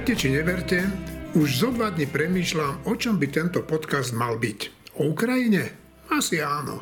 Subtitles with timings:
[0.00, 0.80] Verte či neverte,
[1.36, 4.88] už zo dva dny premýšľam, o čom by tento podcast mal byť.
[4.96, 5.76] O Ukrajine?
[6.08, 6.80] Asi áno.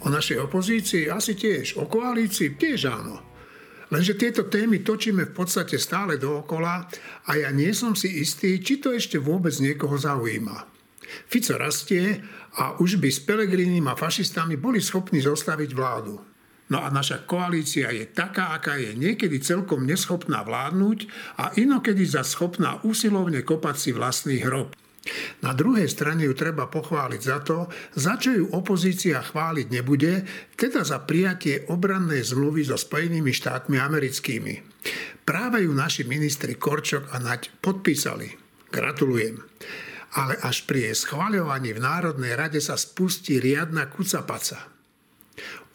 [0.00, 1.12] O našej opozícii?
[1.12, 1.76] Asi tiež.
[1.76, 2.56] O koalícii?
[2.56, 3.20] Tiež áno.
[3.92, 6.88] Lenže tieto témy točíme v podstate stále dookola
[7.28, 10.64] a ja nie som si istý, či to ešte vôbec niekoho zaujíma.
[11.28, 12.24] Fico rastie
[12.56, 16.29] a už by s Pelegrínim a fašistami boli schopní zostaviť vládu.
[16.70, 20.98] No a naša koalícia je taká, aká je niekedy celkom neschopná vládnuť
[21.42, 24.70] a inokedy za schopná usilovne kopať si vlastný hrob.
[25.42, 27.66] Na druhej strane ju treba pochváliť za to,
[27.96, 30.22] za čo ju opozícia chváliť nebude,
[30.54, 34.54] teda za prijatie obrannej zmluvy so Spojenými štátmi americkými.
[35.26, 38.30] Práve ju naši ministri Korčok a Naď podpísali.
[38.70, 39.42] Gratulujem.
[40.20, 44.79] Ale až pri jej schváľovaní v Národnej rade sa spustí riadna kucapaca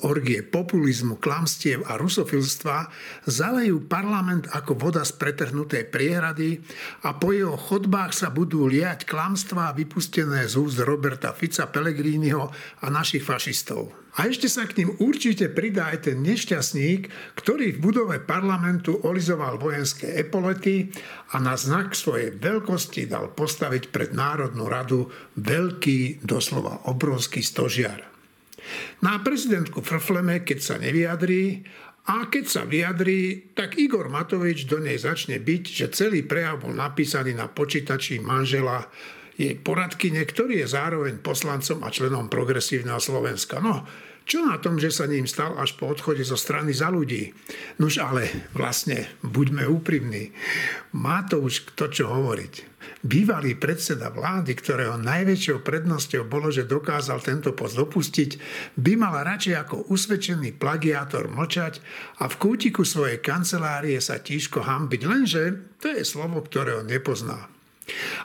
[0.04, 2.92] orgie populizmu, klamstiev a rusofilstva
[3.24, 6.60] zalejú parlament ako voda z pretrhnutej priehrady
[7.08, 12.52] a po jeho chodbách sa budú liať klamstvá vypustené z úst Roberta Fica, Pellegriniho
[12.84, 14.06] a našich fašistov.
[14.16, 19.60] A ešte sa k ním určite pridá aj ten nešťastník, ktorý v budove parlamentu olizoval
[19.60, 20.88] vojenské epolety
[21.36, 28.15] a na znak svojej veľkosti dal postaviť pred Národnú radu veľký, doslova obrovský stožiar.
[29.04, 31.66] Na prezidentku frfleme, keď sa nevyjadrí
[32.06, 36.74] a keď sa vyjadrí, tak Igor Matovič do nej začne byť, že celý prejav bol
[36.74, 38.86] napísaný na počítači manžela
[39.36, 43.60] jej poradkyne, ktorý je zároveň poslancom a členom Progresívneho Slovenska.
[43.60, 43.84] No,
[44.26, 47.30] čo na tom, že sa ním stal až po odchode zo strany za ľudí?
[47.78, 50.34] Nuž ale vlastne, buďme úprimní,
[50.98, 52.76] má to už kto čo hovoriť.
[53.06, 58.32] Bývalý predseda vlády, ktorého najväčšou prednosťou bolo, že dokázal tento post dopustiť,
[58.82, 61.82] by mal radšej ako usvedčený plagiátor mlčať
[62.22, 65.44] a v kútiku svojej kancelárie sa tížko hambiť, lenže
[65.78, 67.55] to je slovo, ktoré on nepozná.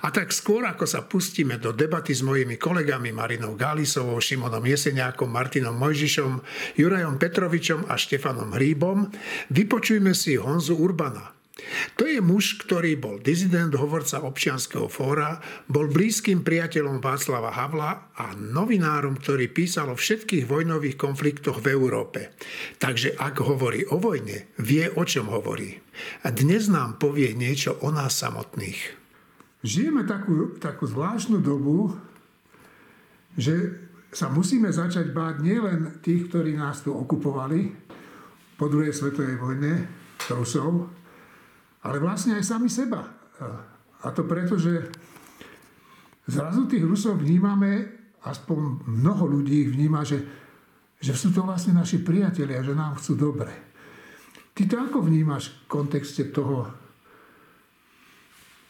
[0.01, 5.29] A tak skôr, ako sa pustíme do debaty s mojimi kolegami Marinou Gálisovou, Šimonom Jeseniakom,
[5.29, 6.41] Martinom Mojžišom,
[6.81, 9.13] Jurajom Petrovičom a Štefanom Hríbom,
[9.53, 11.41] vypočujme si Honzu Urbana.
[12.01, 18.33] To je muž, ktorý bol dizident, hovorca občianského fóra, bol blízkym priateľom Václava Havla a
[18.33, 22.33] novinárom, ktorý písal o všetkých vojnových konfliktoch v Európe.
[22.81, 25.77] Takže ak hovorí o vojne, vie o čom hovorí.
[26.25, 29.00] A dnes nám povie niečo o nás samotných.
[29.61, 31.93] Žijeme takú, takú zvláštnu dobu,
[33.37, 33.77] že
[34.11, 37.71] sa musíme začať báť nielen tých, ktorí nás tu okupovali
[38.57, 39.73] po druhej svetovej vojne,
[40.31, 40.87] Rusov,
[41.85, 43.03] ale vlastne aj sami seba.
[44.01, 44.89] A to preto, že
[46.29, 47.89] zrazu tých Rusov vnímame,
[48.25, 50.21] aspoň mnoho ľudí ich vníma, že,
[51.01, 53.53] že sú to vlastne naši priatelia, že nám chcú dobre.
[54.53, 56.69] Ty to ako vnímaš v kontexte toho,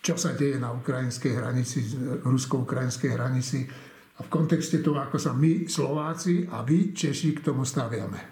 [0.01, 1.85] čo sa deje na ukrajinskej hranici,
[2.25, 3.69] rusko-ukrajinskej hranici
[4.17, 8.21] a v kontexte toho, ako sa my Slováci a vy Češi k tomu staviame?
[8.21, 8.25] E,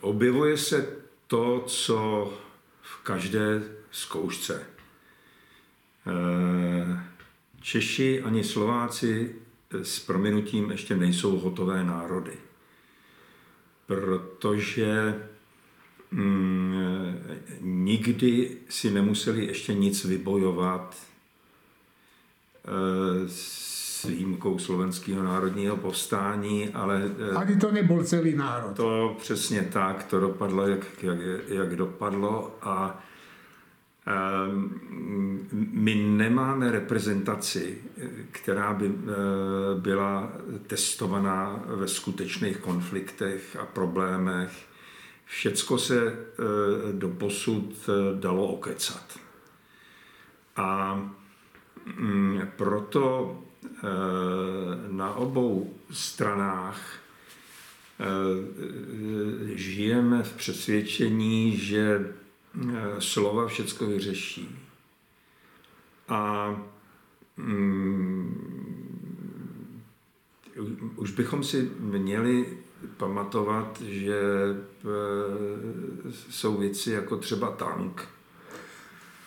[0.00, 0.96] objevuje se
[1.26, 1.98] to, co
[2.80, 4.54] v každé zkoušce.
[4.56, 4.62] E,
[7.60, 9.34] Češi ani Slováci
[9.82, 12.32] s prominutím ještě nejsou hotové národy.
[13.86, 15.14] Protože
[16.12, 17.14] mm,
[17.60, 20.96] nikdy si nemuseli ještě nic vybojovat
[22.64, 27.10] e, s výjimkou slovenského národního povstání, ale...
[27.32, 28.76] E, Ani to nebyl celý národ.
[28.76, 31.18] To přesně tak, to dopadlo, jak, jak,
[31.48, 33.02] jak dopadlo a
[35.72, 37.78] my nemáme reprezentaci,
[38.30, 38.92] která by
[39.78, 40.32] byla
[40.66, 44.71] testovaná ve skutečných konfliktech a problémech
[45.32, 46.12] všecko se e,
[46.92, 49.18] do posud e, dalo okecat.
[50.56, 51.00] A
[51.98, 53.68] mm, proto e,
[54.92, 56.98] na obou stranách
[59.54, 62.14] žijeme v přesvědčení, že
[62.98, 64.58] slova všecko vyřeší.
[66.08, 66.50] A
[67.36, 68.62] mm,
[70.96, 72.58] už bychom si měli
[72.96, 74.20] pamatovat, že
[74.84, 74.88] eh,
[76.30, 78.08] jsou věci jako třeba tank,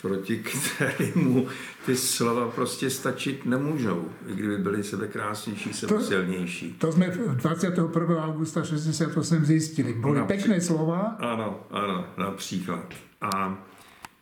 [0.02, 1.48] proti kterému
[1.86, 6.74] ty slova prostě stačit nemůžou, i kdyby byly sebe krásnější, sebe silnější.
[6.74, 8.26] To jsme 21.
[8.26, 9.94] augusta 68 zjistili.
[9.94, 10.38] Byly Napří...
[10.38, 11.00] pěkné slova?
[11.20, 12.94] Ano, ano, například.
[13.22, 13.58] A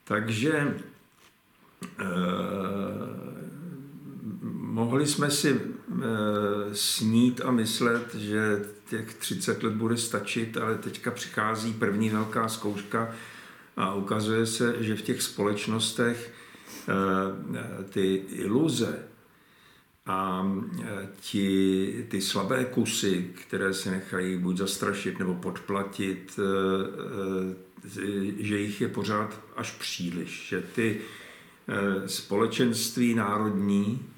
[0.03, 0.77] takže
[1.99, 2.03] eh,
[4.73, 5.59] mohli jsme si e,
[6.73, 13.15] snít a myslet, že těch 30 let bude stačit, ale teďka přichází první velká zkouška
[13.77, 16.33] A ukazuje se, že v těch společnostech
[17.89, 18.99] ty iluze
[20.05, 20.47] a
[21.19, 26.39] ti, ty slabé kusy, které se nechají buď zastrašit nebo podplatit,
[28.37, 30.47] že jich je pořád až příliš.
[30.47, 31.01] Že ty
[32.05, 34.12] společenství národní Eh,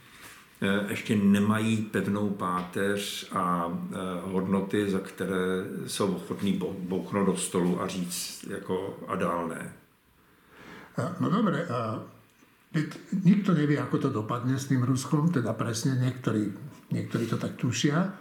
[0.90, 7.88] ještě nemají pevnou páteř a eh, hodnoty, za které jsou ochotní bouchnout do stolu a
[7.88, 9.74] říct jako a dál ne.
[11.20, 11.68] No dobre,
[13.12, 16.56] nikto nevie, ako to dopadne s tým Ruskom, teda presne niektorí,
[16.88, 18.16] niektorí to tak tušia.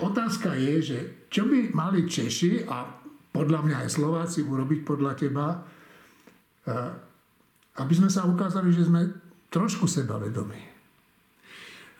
[0.00, 0.98] Otázka je, že
[1.28, 2.88] čo by mali Češi a
[3.36, 5.60] podľa mňa aj Slováci urobiť podľa teba,
[7.76, 9.12] aby sme sa ukázali, že sme
[9.52, 10.69] trošku sebavedomí.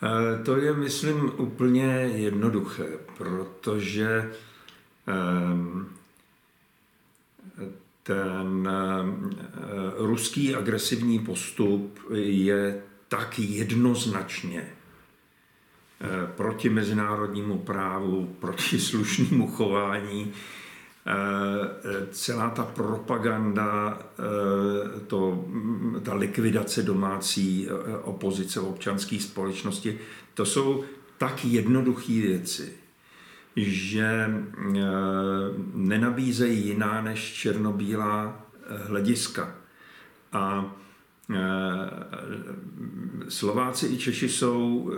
[0.02, 4.32] Eh, to je, myslím, úplně jednoduché, protože
[5.06, 5.88] ehm,
[8.02, 14.60] ten eh, ruský agresivní postup je tak jednoznačně
[16.00, 20.32] eh, proti mezinárodnímu právu, proti slušnému chování,
[22.10, 25.44] celá ta propaganda, eh, to,
[26.02, 29.98] ta likvidace domácí eh, opozice občanské společnosti,
[30.34, 30.84] to jsou
[31.18, 32.72] tak jednoduché věci,
[33.56, 34.30] že
[35.74, 38.46] nenabízejí jiná než černobílá
[38.86, 39.54] hlediska.
[40.32, 40.74] A
[43.28, 44.90] Slováci i Češi jsou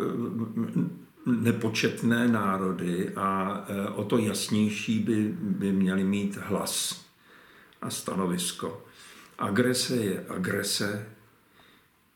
[1.26, 7.04] nepočetné národy a e, o to jasnější by, by měli mít hlas
[7.82, 8.84] a stanovisko.
[9.38, 11.06] Agrese je agrese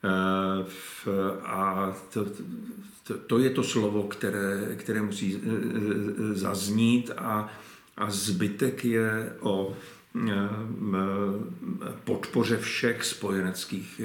[0.05, 0.11] e,
[1.43, 2.27] a to,
[3.03, 5.41] to, to je to slovo, které, které musí e,
[6.35, 7.53] zaznít a,
[7.97, 9.77] a zbytek je o
[12.05, 14.01] podpoře všech spojeneckých,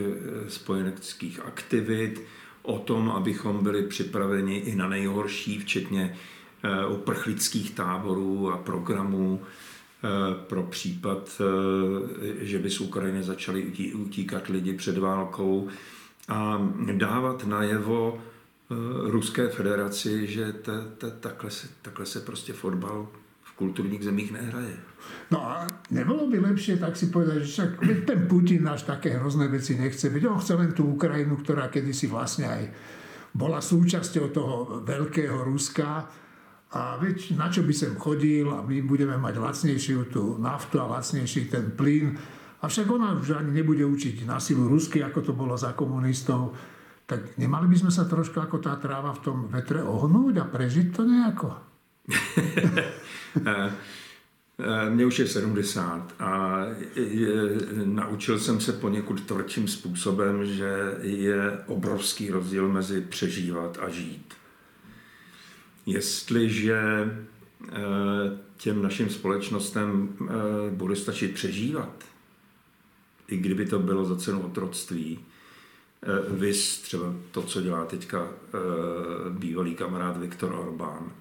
[0.48, 2.22] spojeneckých aktivit,
[2.62, 6.18] o tom, abychom byli připraveni i na nejhorší, včetně
[6.64, 10.08] eh, uprchlických táborů a programů eh,
[10.48, 15.68] pro případ, eh, že by z Ukrajiny začali utíkat lidi před válkou
[16.28, 18.22] a dávat najevo
[19.04, 20.54] Ruské federaci, že
[21.20, 23.08] takhle se, takhle se prostě fotbal
[23.62, 24.74] v kulturních zemích nehraje.
[25.30, 27.70] No a nebolo by lepšie tak si povedať, že však
[28.10, 30.24] ten Putin náš také hrozné veci nechce byť.
[30.26, 32.64] On chce len tú Ukrajinu, ktorá kedysi vlastne aj
[33.38, 36.10] bola súčasťou toho veľkého Ruska.
[36.72, 40.90] A veď na čo by sem chodil a my budeme mať lacnejšiu tú naftu a
[40.98, 42.18] lacnejší ten plyn.
[42.66, 46.58] Avšak ona už ani nebude učiť na silu Rusky, ako to bolo za komunistov.
[47.06, 50.88] Tak nemali by sme sa trošku ako tá tráva v tom vetre ohnúť a prežiť
[50.96, 51.71] to nejako?
[54.64, 56.60] Eh, mně už je 70 a
[56.96, 57.34] je,
[57.86, 64.34] naučil jsem se poněkud tvrdším způsobem, že je obrovský rozdíl mezi přežívat a žít.
[65.86, 66.82] Jestliže
[67.70, 67.78] eh,
[68.58, 70.32] těm našim společnostem eh,
[70.72, 72.04] bude stačit přežívat,
[73.28, 75.20] i kdyby to bylo za cenu otroctví,
[76.28, 78.28] vys třeba to, co dělá teďka
[79.30, 81.12] bývalý kamarád Viktor Orbán,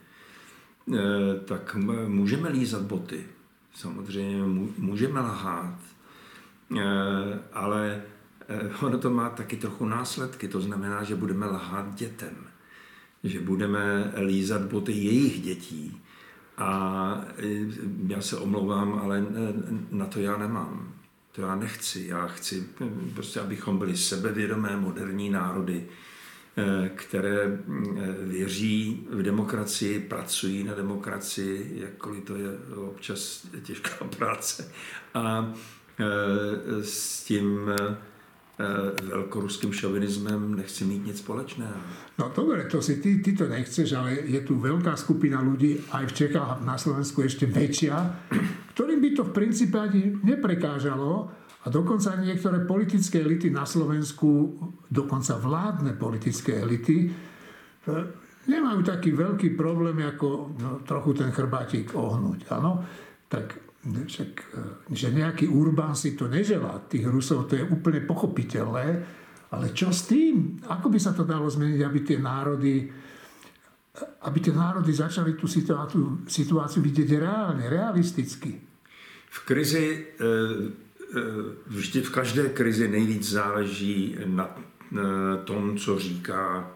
[1.45, 3.27] tak můžeme lízat boty.
[3.75, 4.43] Samozřejmě
[4.79, 5.79] můžeme lhát,
[6.79, 8.03] eh, ale
[8.49, 10.49] eh, ono to má taky trochu následky.
[10.49, 12.37] To znamená, že budeme lhát dětem,
[13.25, 16.01] že budeme lízat boty jejich dětí.
[16.57, 17.25] A
[18.07, 19.25] já se omlouvám, ale
[19.91, 20.93] na to já nemám.
[21.33, 22.07] To já nechci.
[22.07, 22.69] Já chci
[23.15, 25.87] prostě, abychom byli sebevědomé moderní národy,
[26.97, 34.73] které mm, eh, věří v demokracii, pracují na demokracii, jakkoliv to je občas těžká práce.
[35.15, 35.55] A
[36.01, 36.05] eh,
[36.83, 37.71] s tím
[39.03, 41.81] veľkoruským šovinismem nechci mít nic společného.
[42.19, 46.07] No dobre, to si ty, ty to nechceš, ale je tu veľká skupina ľudí, aj
[46.07, 47.97] v Čechách na Slovensku ešte väčšia,
[48.77, 54.57] ktorým by to v princípe ani neprekážalo, a dokonca niektoré politické elity na Slovensku,
[54.89, 57.09] dokonca vládne politické elity, e,
[58.49, 62.49] nemajú taký veľký problém, ako no, trochu ten chrbátik ohnúť.
[62.57, 62.81] Áno?
[63.29, 64.57] Tak však, e,
[64.97, 68.87] že nejaký Urbán si to neželá, tých Rusov, to je úplne pochopiteľné,
[69.53, 70.65] ale čo s tým?
[70.65, 72.77] Ako by sa to dalo zmeniť, aby tie národy
[74.01, 78.55] aby tie národy začali tú situáciu, situáciu vidieť reálne, realisticky?
[79.29, 80.89] V krizi e
[81.67, 84.57] vždy v každé krizi nejvíc záleží na
[85.45, 86.71] tom, co říká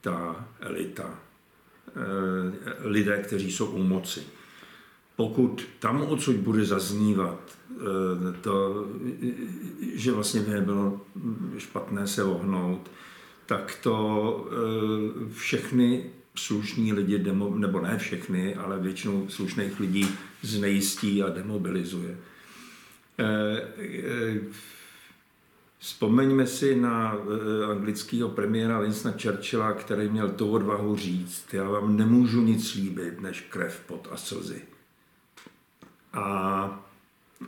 [0.00, 1.18] ta elita.
[1.88, 4.22] Eh, lidé, kteří jsou u moci.
[5.16, 7.58] pokud tam odsud bude zaznívat
[8.40, 8.86] to,
[9.94, 11.00] že vlastně by nebylo
[11.58, 12.90] špatné se ohnout,
[13.46, 14.48] tak to
[15.32, 20.08] všechny slušní lidi, nebo ne všechny, ale většinu slušných lidí
[20.42, 22.16] znejistí a demobilizuje.
[25.78, 31.96] Vzpomeňme si na eh, anglického premiéra Winstona Churchilla, který měl tu odvahu říct, já vám
[31.96, 34.62] nemůžu nic slíbit, než krev, pot a slzy.
[36.12, 36.24] A,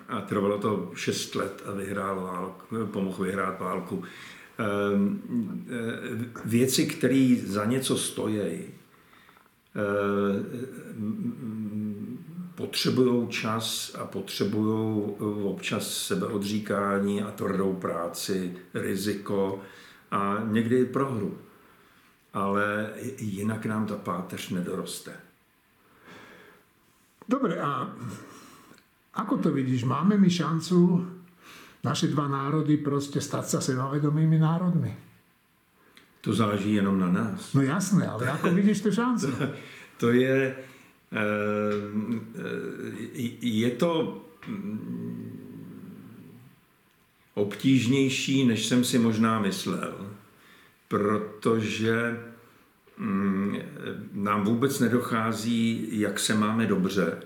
[0.09, 4.05] a trvalo to šest let a vyhrál válku, pomohl vyhrát válku.
[4.59, 5.23] Ehm,
[5.69, 8.71] eh, věci, které za něco stojí, eh,
[12.61, 19.61] potřebují čas a potřebují eh, občas sebeodříkání a tvrdou práci, riziko
[20.11, 21.39] a někdy i prohru.
[22.35, 25.13] Ale jinak nám ta páteř nedoroste.
[27.29, 27.91] Dobre, a
[29.15, 29.85] ako to vidíš?
[29.85, 31.07] Máme my šancu
[31.85, 34.97] naše dva národy prostě stať sa sebavedomými národmi?
[36.21, 37.55] To záleží jenom na nás.
[37.55, 39.33] No jasné, ale ako vidíš tu šancu?
[40.01, 40.57] to je
[43.41, 45.51] je to mm,
[47.35, 50.11] obtížnější, než jsem si možná myslel,
[50.89, 52.21] protože
[52.99, 53.59] mm,
[54.13, 57.23] nám vůbec nedochází, jak se máme dobře.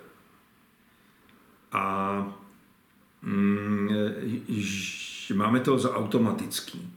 [1.73, 2.39] A
[3.23, 3.89] mm,
[5.35, 6.94] máme to za automatický.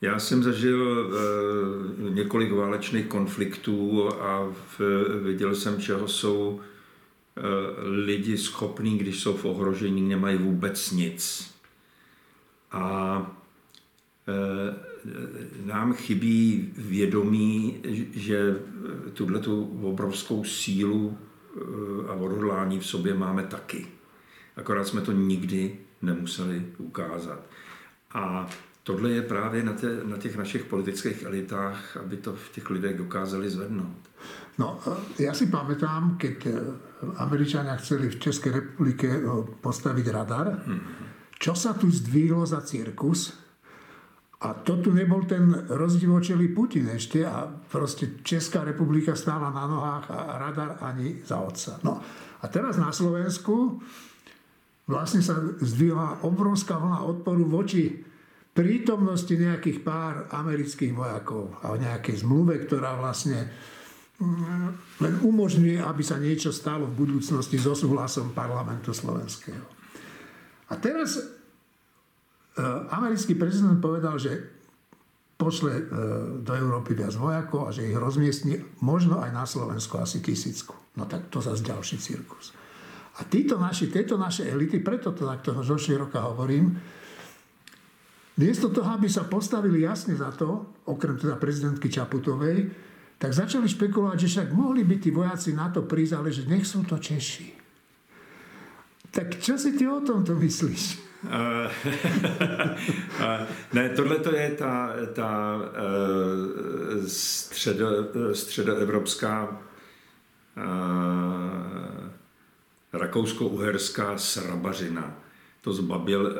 [0.00, 4.80] Já jsem zažil e, několik válečných konfliktů a v,
[5.22, 7.40] viděl jsem, čeho jsou e,
[7.88, 11.50] lidi schopní, když jsou v ohrožení, nemají vůbec nic.
[12.72, 13.36] A
[14.28, 14.88] e,
[15.64, 17.80] nám chybí vědomí,
[18.12, 18.60] že
[19.12, 21.18] tuhle tu obrovskou sílu
[22.08, 23.86] a odhodlání v sobě máme taky.
[24.56, 27.40] Akorát jsme to nikdy nemuseli ukázat.
[28.14, 28.48] A
[28.88, 32.96] tohle je právě na, tě, na těch našich politických elitách, aby to v těch lidech
[32.96, 34.00] dokázali zvednout.
[34.58, 34.80] No,
[35.22, 36.52] ja si pamätám, keď e,
[37.22, 39.20] Američania chceli v Českej republike e,
[39.62, 41.38] postaviť radar, mm-hmm.
[41.38, 43.38] čo sa tu zdvihlo za cirkus,
[44.42, 50.06] a to tu nebol ten rozdivočelý Putin ešte a proste Česká republika stála na nohách
[50.10, 51.78] a radar ani za otca.
[51.86, 52.02] No
[52.42, 53.82] a teraz na Slovensku
[54.90, 58.08] vlastne sa zdvihla obrovská vlna odporu voči
[58.58, 63.46] prítomnosti nejakých pár amerických vojakov a o nejakej zmluve, ktorá vlastne
[64.18, 69.62] mm, len umožňuje, aby sa niečo stalo v budúcnosti so súhlasom parlamentu slovenského.
[70.68, 71.22] A teraz e,
[72.90, 74.58] americký prezident povedal, že
[75.38, 75.82] pošle e,
[76.42, 80.74] do Európy viac vojakov a že ich rozmiestni možno aj na Slovensku asi tisícku.
[80.98, 82.50] No tak to zase ďalší cirkus.
[83.22, 86.74] A títo naši, tieto naše elity, preto to takto zo široka hovorím,
[88.38, 92.70] Miesto toho, aby sa postavili jasne za to, okrem teda prezidentky Čaputovej,
[93.18, 96.62] tak začali špekulovať, že však mohli by tí vojaci na to prísť, ale že nech
[96.62, 97.58] sú to Češi.
[99.10, 101.10] Tak čo si ty o tomto myslíš?
[101.18, 101.66] Uh,
[103.18, 103.42] uh,
[103.74, 105.62] ne, tohle to je ta, ta uh,
[107.06, 107.88] středo,
[108.34, 109.58] středoevropská uh,
[112.92, 115.27] rakousko-uherská srabařina
[115.68, 116.32] to zbabil, eh,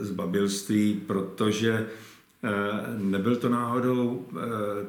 [0.00, 1.86] eh, zbabilství, protože
[2.42, 2.50] eh,
[2.98, 4.26] nebyl to náhodou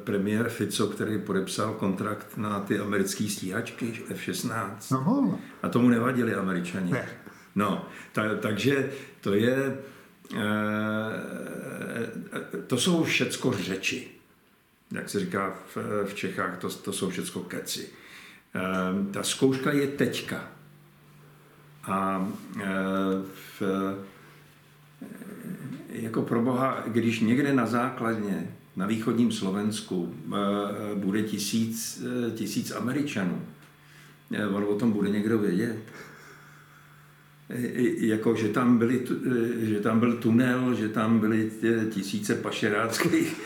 [0.04, 4.70] premiér Fico, který podepsal kontrakt na ty americké stíhačky F-16.
[4.90, 6.92] No, A tomu nevadili američani.
[6.92, 7.08] Ne.
[7.54, 8.90] No, ta, takže
[9.20, 9.78] to je,
[12.66, 14.08] to jsou všecko řeči.
[14.92, 17.88] Jak se říká v, v Čechách, to, to jsou všecko keci.
[19.12, 20.57] Ta zkouška je teďka.
[21.88, 22.66] A e,
[23.34, 23.96] v, e,
[25.88, 32.04] jako pro Boha, když někde na základně na východním Slovensku e, bude tisíc,
[32.34, 33.42] tisíc Američanů,
[34.54, 35.78] on o tom bude někdo vědět.
[37.98, 39.06] Jako, že tam, byli,
[39.60, 41.50] že tam byl tunel, že tam byly
[41.90, 43.40] tisíce pašeráckých,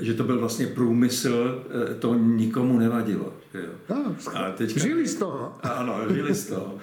[0.00, 1.64] že to byl vlastně průmysl,
[1.98, 3.37] to nikomu nevadilo.
[3.64, 3.70] Jo.
[3.88, 5.58] No, a teďka, žili z toho.
[5.62, 6.78] Ano, žili z toho.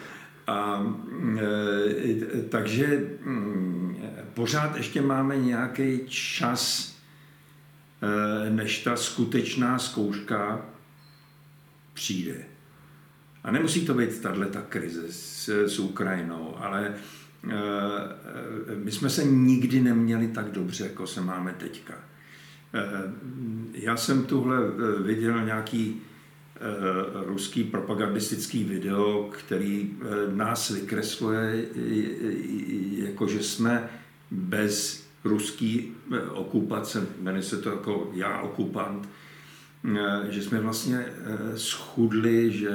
[0.47, 0.85] A
[1.39, 3.97] e, takže mm,
[4.33, 6.93] pořád ještě máme nějaký čas,
[8.01, 10.65] e, než ta skutečná zkouška
[11.93, 12.35] přijde.
[13.43, 16.93] A nemusí to být tahle ta krize s, s Ukrajinou, ale e,
[17.53, 21.93] e, my jsme se nikdy neměli tak dobře, jako se máme teďka.
[21.93, 21.99] E,
[23.73, 26.01] já jsem tuhle e, viděl nějaký
[27.25, 29.93] ruský propagandistický video, který
[30.35, 31.65] nás vykresluje,
[33.05, 33.89] jako že jsme
[34.31, 35.93] bez ruský
[36.29, 39.09] okupace, jmenuje se to jako já okupant,
[40.29, 41.05] že jsme vlastně
[41.55, 42.69] schudli, že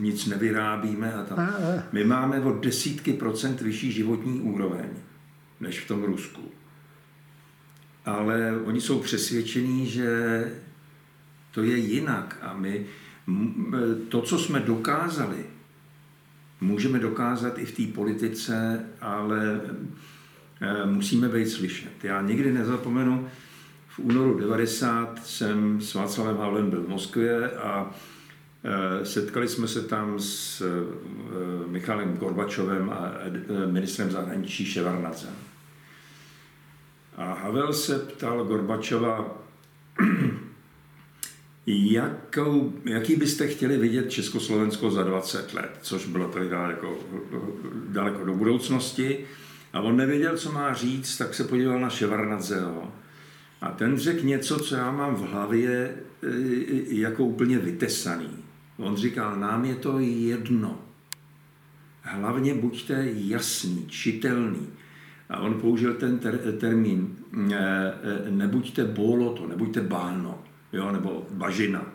[0.00, 1.54] nic nevyrábíme a tam.
[1.92, 4.88] My máme o desítky procent vyšší životní úroveň
[5.60, 6.42] než v tom Rusku.
[8.04, 10.44] Ale oni jsou přesvědčení, že
[11.52, 12.86] to je jinak a my
[14.08, 15.44] to, co jsme dokázali,
[16.60, 19.60] můžeme dokázat i v té politice, ale
[20.60, 22.04] e, musíme být slyšet.
[22.04, 23.28] Já nikdy nezapomenu,
[23.88, 27.90] v únoru 90 jsem s Václavem Havlem byl v Moskvě a
[28.64, 30.70] e, setkali jsme se tam s e,
[31.70, 33.12] Michalem Gorbačovem a
[33.66, 35.34] ministrem zahraničí Ševarnacem.
[37.16, 39.36] A Havel se ptal Gorbačova,
[41.66, 46.98] jakou, jaký byste chtěli vidět Československo za 20 let, což bylo tady daleko,
[47.88, 49.24] daleko do budoucnosti.
[49.72, 52.92] A on nevěděl, co má říct, tak se podíval na Ševarnadzeho.
[53.60, 55.94] A ten řekl něco, co já mám v hlavě e,
[56.94, 58.30] jako úplně vytesaný.
[58.76, 60.78] On říkal, nám je to jedno.
[62.02, 64.68] Hlavně buďte jasný, čitelný.
[65.28, 67.16] A on použil ten ter, termín,
[67.50, 71.86] e, e, nebuďte boloto, nebuďte báno jo, nebo bažina.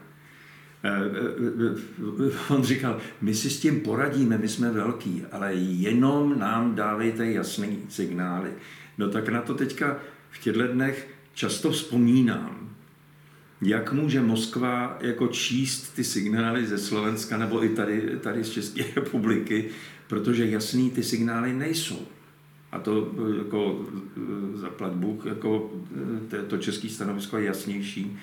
[0.84, 6.40] Eh, eh, eh, on říkal, my si s tím poradíme, my jsme velký, ale jenom
[6.40, 8.50] nám dávejte jasný signály.
[8.98, 12.70] No tak na to teďka v těchto dnech často vzpomínám,
[13.62, 18.84] jak může Moskva jako číst ty signály ze Slovenska nebo i tady, tady z České
[18.96, 19.70] republiky,
[20.08, 22.08] protože jasný ty signály nejsou.
[22.72, 23.76] A to jako
[24.54, 25.72] zaplať Bůh, jako
[26.50, 28.18] to české stanovisko je jasnější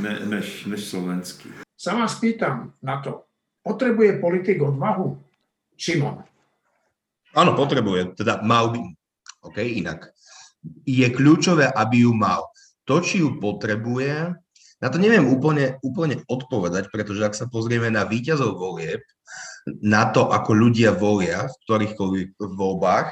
[0.00, 1.52] ne, než, než slovenský.
[1.76, 3.28] Sa vás pýtam na to.
[3.60, 5.20] Potrebuje politik odvahu?
[5.76, 6.24] Šimon.
[7.36, 8.16] Áno, potrebuje.
[8.16, 8.80] Teda mal by.
[9.44, 10.08] OK, inak.
[10.88, 12.48] Je kľúčové, aby ju mal.
[12.88, 14.32] To, či ju potrebuje,
[14.80, 19.04] na to neviem úplne, úplne odpovedať, pretože ak sa pozrieme na víťazov volieb,
[19.82, 23.08] na to, ako ľudia volia v ktorýchkoľvek voľbách,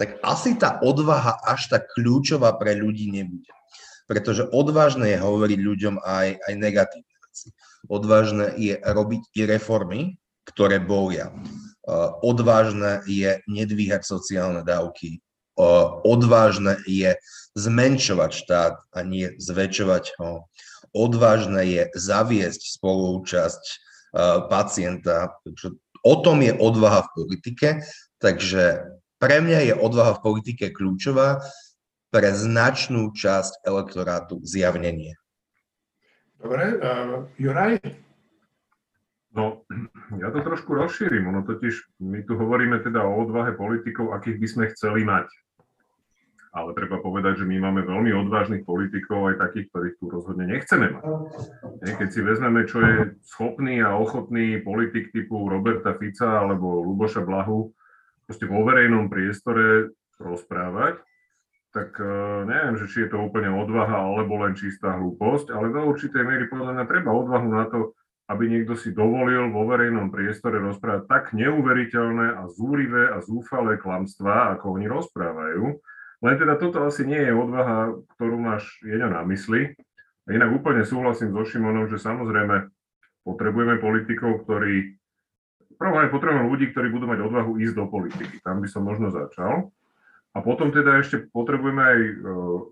[0.00, 3.52] tak asi tá odvaha až tak kľúčová pre ľudí nebude.
[4.08, 7.52] Pretože odvážne je hovoriť ľuďom aj, aj negatívne veci.
[7.92, 10.00] Odvážne je robiť i reformy,
[10.48, 11.28] ktoré bolia.
[12.24, 15.20] Odvážne je nedvíhať sociálne dávky.
[16.08, 17.20] Odvážne je
[17.52, 20.48] zmenšovať štát a nie zväčšovať ho.
[20.96, 23.62] Odvážne je zaviesť spoluúčasť
[24.48, 25.36] pacienta.
[26.04, 27.68] O tom je odvaha v politike,
[28.22, 28.86] takže
[29.18, 31.42] pre mňa je odvaha v politike kľúčová,
[32.08, 35.12] pre značnú časť elektorátu zjavnenie.
[36.40, 37.82] Dobre, uh, Juraj?
[39.36, 39.66] No,
[40.16, 41.28] ja to trošku rozšírim.
[41.28, 45.28] Ono totiž, my tu hovoríme teda o odvahe politikov, akých by sme chceli mať.
[46.52, 50.96] Ale treba povedať, že my máme veľmi odvážnych politikov, aj takých, ktorých tu rozhodne nechceme
[50.96, 51.04] mať.
[51.84, 57.72] Keď si vezmeme, čo je schopný a ochotný politik typu Roberta Fica alebo Luboša Blahu,
[58.24, 61.00] proste vo verejnom priestore rozprávať,
[61.68, 65.84] tak uh, neviem, že či je to úplne odvaha alebo len čistá hlúposť, ale do
[65.92, 67.92] určitej miery podľa mňa treba odvahu na to,
[68.28, 74.56] aby niekto si dovolil vo verejnom priestore rozprávať tak neuveriteľné a zúrivé a zúfalé klamstvá,
[74.56, 75.64] ako oni rozprávajú.
[76.18, 79.74] Len teda toto asi nie je odvaha, ktorú máš Jeňo na mysli.
[80.26, 82.68] A inak úplne súhlasím so Šimonom, že samozrejme
[83.22, 84.98] potrebujeme politikov, ktorí
[85.78, 88.42] rade potrebujeme ľudí, ktorí budú mať odvahu ísť do politiky.
[88.42, 89.70] Tam by som možno začal.
[90.34, 92.12] A potom teda ešte potrebujeme aj e,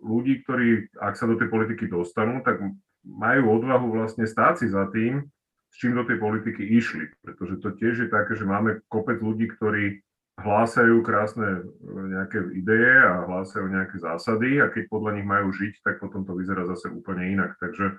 [0.04, 2.60] ľudí, ktorí, ak sa do tej politiky dostanú, tak
[3.06, 5.24] majú odvahu vlastne stáť si za tým,
[5.70, 7.10] s čím do tej politiky išli.
[7.22, 10.02] Pretože to tiež je také, že máme kopec ľudí, ktorí
[10.36, 15.80] hlásajú krásne e, nejaké ideje a hlásajú nejaké zásady a keď podľa nich majú žiť,
[15.80, 17.56] tak potom to vyzerá zase úplne inak.
[17.56, 17.96] Takže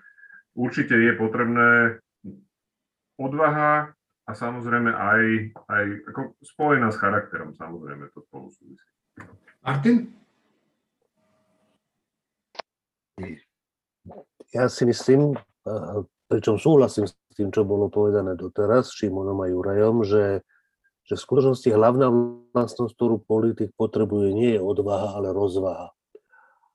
[0.54, 2.00] určite je potrebné
[3.18, 3.98] odvaha,
[4.28, 5.22] a samozrejme aj,
[5.72, 8.88] aj ako spojená s charakterom, samozrejme to spolu súvisí.
[9.64, 10.12] Martin?
[14.52, 15.32] Ja si myslím,
[16.28, 20.44] pričom súhlasím s tým, čo bolo povedané doteraz, Šimonom a Jurajom, že,
[21.08, 22.08] že v skutočnosti hlavná
[22.52, 25.96] vlastnosť, ktorú politik potrebuje, nie je odvaha, ale rozvaha.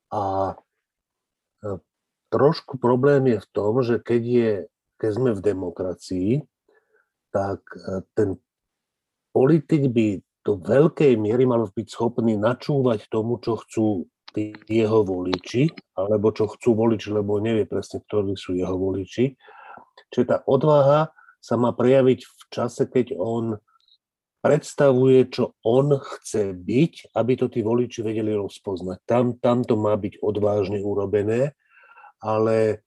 [0.09, 0.23] A
[2.33, 4.53] trošku problém je v tom, že keď, je,
[4.97, 6.31] keď sme v demokracii,
[7.29, 8.40] tak e, ten
[9.37, 15.68] politik by do veľkej miery mal byť schopný načúvať tomu, čo chcú tí jeho voliči,
[15.92, 19.37] alebo čo chcú voliči, lebo nevie presne, ktorí sú jeho voliči.
[20.09, 23.61] čiže tá odvaha sa má prejaviť v čase, keď on
[24.42, 28.98] predstavuje, čo on chce byť, aby to tí voliči vedeli rozpoznať.
[29.07, 31.55] Tam, tam to má byť odvážne urobené,
[32.18, 32.83] ale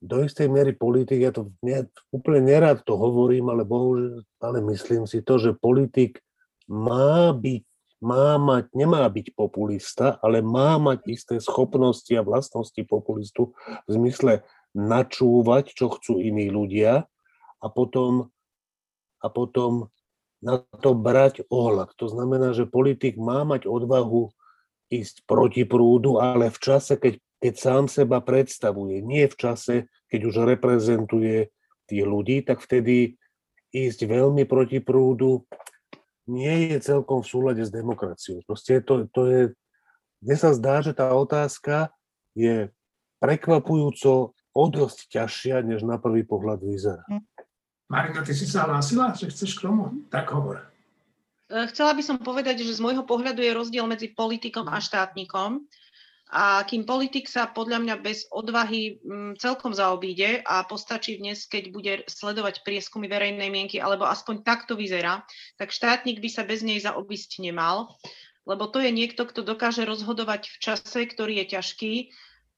[0.00, 5.04] do istej miery politik, ja to ne, úplne nerád to hovorím, ale bohužiaľ, ale myslím
[5.08, 6.20] si to, že politik
[6.68, 7.64] má byť,
[8.04, 13.56] má mať, nemá byť populista, ale má mať isté schopnosti a vlastnosti populistu
[13.88, 14.44] v zmysle
[14.76, 17.08] načúvať, čo chcú iní ľudia
[17.60, 18.28] a potom,
[19.24, 19.88] a potom
[20.44, 21.96] na to brať ohľad.
[21.96, 24.28] To znamená, že politik má mať odvahu
[24.92, 30.20] ísť proti prúdu, ale v čase, keď keď sám seba predstavuje, nie v čase, keď
[30.32, 31.52] už reprezentuje
[31.84, 33.20] tých ľudí, tak vtedy
[33.68, 35.44] ísť veľmi proti prúdu
[36.24, 38.40] nie je celkom v súlade s demokraciou.
[38.48, 39.42] Proste to, to je,
[40.24, 41.92] mne sa zdá, že tá otázka
[42.32, 42.72] je
[43.20, 47.04] prekvapujúco o dosť ťažšia, než na prvý pohľad vyzerá.
[47.88, 50.04] Marina, ty si sa hlásila, že chceš k tomu?
[50.08, 50.64] Tak hovor.
[51.52, 55.62] E, chcela by som povedať, že z môjho pohľadu je rozdiel medzi politikom a štátnikom.
[56.34, 61.64] A kým politik sa podľa mňa bez odvahy mm, celkom zaobíde a postačí dnes, keď
[61.70, 65.22] bude sledovať prieskumy verejnej mienky, alebo aspoň takto vyzerá,
[65.60, 67.94] tak štátnik by sa bez nej zaobísť nemal,
[68.48, 71.92] lebo to je niekto, kto dokáže rozhodovať v čase, ktorý je ťažký,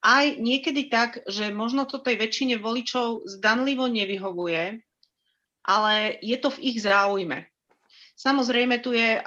[0.06, 4.85] aj niekedy tak, že možno to tej väčšine voličov zdanlivo nevyhovuje,
[5.66, 7.44] ale je to v ich záujme.
[8.16, 9.20] Samozrejme, tu je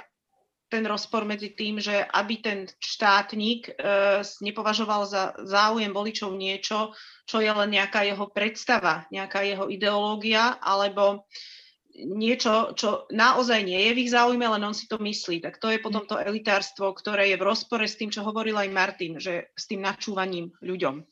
[0.70, 3.72] ten rozpor medzi tým, že aby ten štátnik e,
[4.22, 6.94] nepovažoval za záujem voličov niečo,
[7.26, 11.26] čo je len nejaká jeho predstava, nejaká jeho ideológia, alebo
[11.90, 15.42] niečo, čo naozaj nie je v ich záujme, len on si to myslí.
[15.42, 18.70] Tak to je potom to elitárstvo, ktoré je v rozpore s tým, čo hovoril aj
[18.70, 21.02] Martin, že s tým načúvaním ľuďom.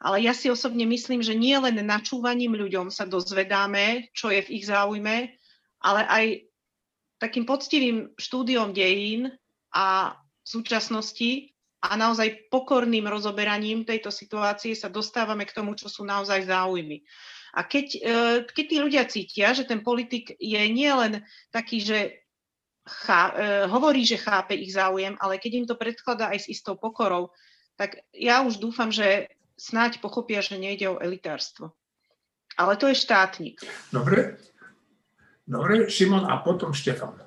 [0.00, 4.52] Ale ja si osobne myslím, že nie len načúvaním ľuďom sa dozvedáme, čo je v
[4.56, 5.36] ich záujme,
[5.84, 6.24] ale aj
[7.20, 9.28] takým poctivým štúdiom dejín
[9.76, 11.52] a súčasnosti
[11.84, 17.04] a naozaj pokorným rozoberaním tejto situácie sa dostávame k tomu, čo sú naozaj záujmy.
[17.56, 18.00] A keď, e,
[18.48, 22.24] keď tí ľudia cítia, že ten politik je nielen taký, že
[22.84, 26.76] chá, e, hovorí, že chápe ich záujem, ale keď im to predkladá aj s istou
[26.76, 27.32] pokorou,
[27.74, 29.28] tak ja už dúfam, že
[29.60, 31.76] snáď pochopia, že nejde o elitárstvo.
[32.56, 33.60] Ale to je štátnik.
[33.92, 34.40] Dobre,
[35.50, 37.18] Dobre, Šimon a potom Štefan.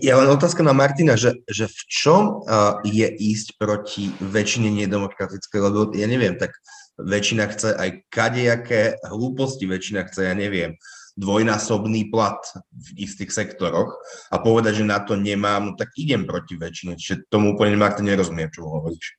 [0.00, 5.56] Ja len otázka na Martina, že, že v čom uh, je ísť proti väčšine nedemokratické,
[5.60, 6.56] lebo ja neviem, tak
[7.00, 10.76] väčšina chce aj kadejaké hlúposti, väčšina chce, ja neviem,
[11.16, 12.40] dvojnásobný plat
[12.72, 13.92] v istých sektoroch
[14.32, 16.96] a povedať, že na to nemám, no tak idem proti väčšine.
[16.96, 19.16] Čiže tomu úplne Martin nerozumiem, čo hovoríš.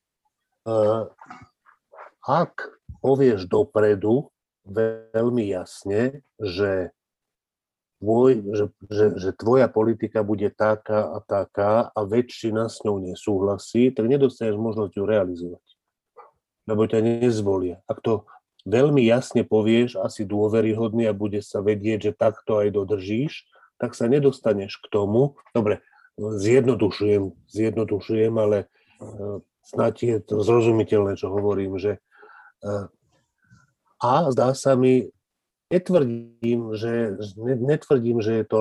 [0.66, 1.10] Uh,
[2.32, 4.32] ak povieš dopredu
[4.64, 6.96] veľmi jasne, že
[8.00, 13.92] tvoj, že, že, že tvoja politika bude taká a taká a väčšina s ňou nesúhlasí,
[13.92, 15.66] tak nedostaneš možnosť ju realizovať.
[16.72, 17.84] Lebo ťa nezvolia.
[17.86, 18.24] Ak to
[18.64, 23.44] veľmi jasne povieš, asi dôveryhodný a bude sa vedieť, že takto aj dodržíš,
[23.76, 25.38] tak sa nedostaneš k tomu.
[25.52, 25.82] Dobre,
[26.18, 28.70] zjednodušujem, zjednodušujem, ale
[29.02, 32.02] uh, snáď je to zrozumiteľné, čo hovorím, že
[34.02, 35.10] a zdá sa mi,
[35.72, 38.60] Netvrdím, že, netvrdím, že je to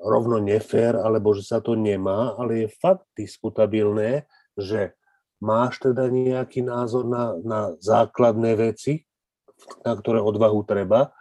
[0.00, 4.24] rovno nefér, alebo že sa to nemá, ale je fakt diskutabilné,
[4.56, 4.96] že
[5.44, 9.04] máš teda nejaký názor na, na základné veci,
[9.84, 11.12] na ktoré odvahu treba,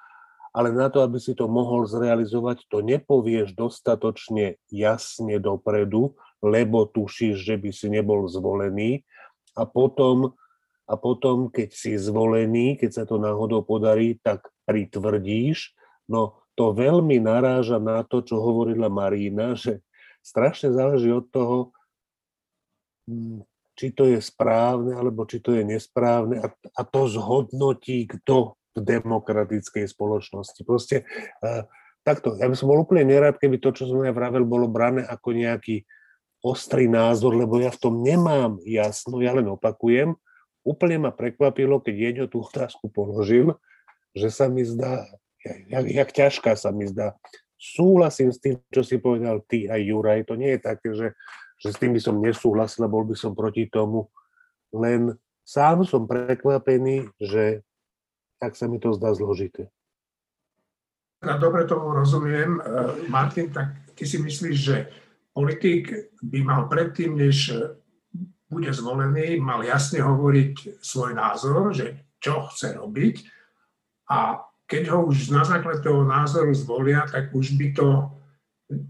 [0.56, 7.36] ale na to, aby si to mohol zrealizovať, to nepovieš dostatočne jasne dopredu, lebo tušíš,
[7.36, 9.04] že by si nebol zvolený.
[9.60, 10.40] A potom,
[10.88, 15.76] a potom, keď si zvolený, keď sa to náhodou podarí, tak pritvrdíš,
[16.08, 19.84] no to veľmi naráža na to, čo hovorila Marína, že
[20.24, 21.58] strašne záleží od toho,
[23.06, 23.44] hm,
[23.78, 28.80] či to je správne, alebo či to je nesprávne a, a to zhodnotí kto v
[28.82, 30.66] demokratickej spoločnosti.
[30.66, 31.06] Proste
[31.46, 31.62] uh,
[32.02, 35.06] takto, ja by som bol úplne nerád, keby to, čo som ja vravel, bolo brané
[35.06, 35.86] ako nejaký
[36.42, 40.18] ostrý názor, lebo ja v tom nemám jasno, ja len opakujem.
[40.68, 43.56] Úplne ma prekvapilo, keď Jeňo tú otázku položil,
[44.12, 45.08] že sa mi zdá,
[45.72, 47.16] jak, jak ťažká sa mi zdá.
[47.56, 50.28] Súhlasím s tým, čo si povedal ty aj Juraj.
[50.28, 51.08] To nie je také, že,
[51.64, 54.12] že s tým by som nesúhlasil a bol by som proti tomu.
[54.76, 55.16] Len
[55.48, 57.64] sám som prekvapený, že
[58.38, 59.72] tak sa mi to zdá zložité.
[61.24, 62.62] Ja dobre tomu rozumiem.
[62.62, 62.64] E,
[63.10, 64.92] Martin, tak ty si myslíš, že
[65.34, 67.58] politik by mal predtým, než
[68.48, 73.16] bude zvolený, mal jasne hovoriť svoj názor, že čo chce robiť
[74.08, 77.88] a keď ho už na základe toho názoru zvolia, tak už by to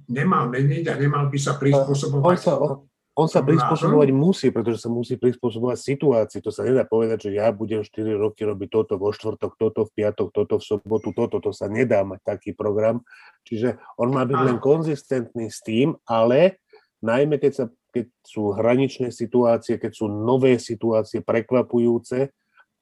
[0.10, 2.26] nemal meniť a nemal by sa prispôsobovať.
[2.26, 2.72] On sa, on,
[3.14, 6.42] on sa prispôsobovať musí, pretože sa musí prispôsobovať situácii.
[6.42, 9.92] To sa nedá povedať, že ja budem 4 roky robiť toto vo štvrtok, toto v
[10.02, 11.38] piatok, toto v sobotu, toto.
[11.38, 13.06] To sa nedá mať taký program.
[13.46, 16.58] Čiže on má byť len konzistentný s tým, ale
[17.06, 22.30] najmä keď, sa, keď sú hraničné situácie, keď sú nové situácie prekvapujúce,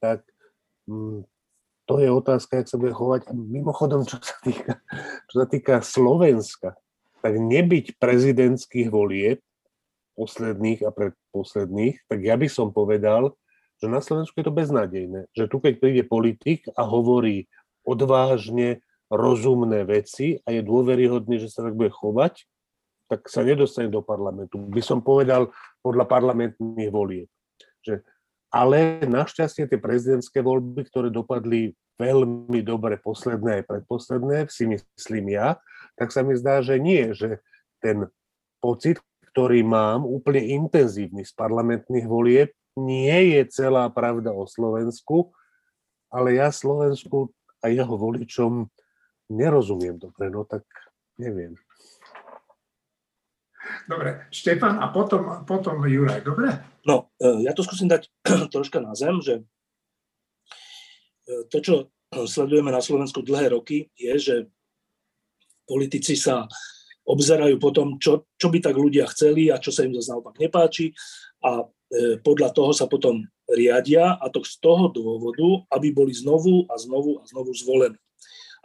[0.02, 0.26] tak
[0.89, 1.24] mm,
[1.86, 3.30] to je otázka, jak sa bude chovať.
[3.30, 4.82] A mimochodom, čo sa týka,
[5.30, 6.78] čo sa týka Slovenska,
[7.22, 9.41] tak nebyť prezidentských volieb,
[10.15, 13.36] posledných a predposledných, tak ja by som povedal,
[13.84, 15.28] že na Slovensku je to beznádejné.
[15.36, 17.52] Že tu, keď príde politik a hovorí
[17.84, 18.80] odvážne,
[19.12, 22.48] rozumné veci a je dôveryhodný, že sa tak bude chovať,
[23.06, 24.58] tak sa nedostane do parlamentu.
[24.58, 25.54] By som povedal
[25.86, 27.30] podľa parlamentných volieb.
[27.86, 28.02] Že
[28.56, 35.60] ale našťastie tie prezidentské voľby, ktoré dopadli veľmi dobre posledné aj predposledné, si myslím ja,
[36.00, 37.44] tak sa mi zdá, že nie, že
[37.84, 38.08] ten
[38.63, 39.00] pocit,
[39.36, 45.32] ktorý mám, úplne intenzívny z parlamentných volieb, nie je celá pravda o Slovensku,
[46.12, 47.32] ale ja Slovensku
[47.63, 48.68] a jeho voličom
[49.32, 50.63] nerozumiem dobre, no tak
[51.20, 51.56] neviem.
[53.86, 56.54] Dobre, Štefan a potom, potom Juraj, dobre?
[56.86, 58.10] No, e, ja to skúsim dať
[58.54, 59.41] troška na zem, že
[61.25, 61.75] e, to, čo
[62.34, 64.36] sledujeme na Slovensku dlhé roky, je, že
[65.65, 66.45] politici sa
[67.06, 70.93] obzerajú potom, čo, čo by tak ľudia chceli a čo sa im zase naopak nepáči
[71.45, 71.65] a e,
[72.21, 77.21] podľa toho sa potom riadia a to z toho dôvodu, aby boli znovu a znovu
[77.21, 77.97] a znovu zvolení.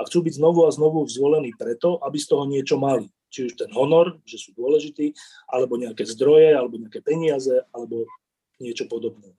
[0.00, 3.54] A chcú byť znovu a znovu zvolení preto, aby z toho niečo mali či už
[3.54, 5.14] ten honor, že sú dôležití,
[5.46, 8.10] alebo nejaké zdroje, alebo nejaké peniaze, alebo
[8.58, 9.32] niečo podobné.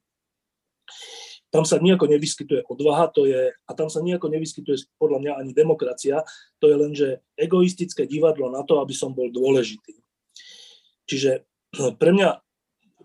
[1.51, 5.51] Tam sa nejako nevyskytuje odvaha, to je, a tam sa nejako nevyskytuje podľa mňa ani
[5.51, 6.23] demokracia,
[6.63, 9.99] to je len, že egoistické divadlo na to, aby som bol dôležitý.
[11.11, 11.43] Čiže
[12.01, 12.39] pre mňa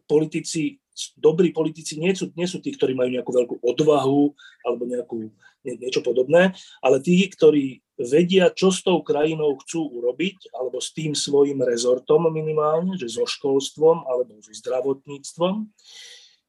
[0.07, 0.79] politici
[1.21, 4.33] dobrí politici nie sú, nie sú tí, ktorí majú nejakú veľkú odvahu
[4.65, 5.29] alebo nejakú,
[5.63, 10.93] nie, niečo podobné, ale tí, ktorí vedia, čo s tou krajinou chcú urobiť, alebo s
[10.93, 15.69] tým svojim rezortom minimálne, že so školstvom alebo so zdravotníctvom,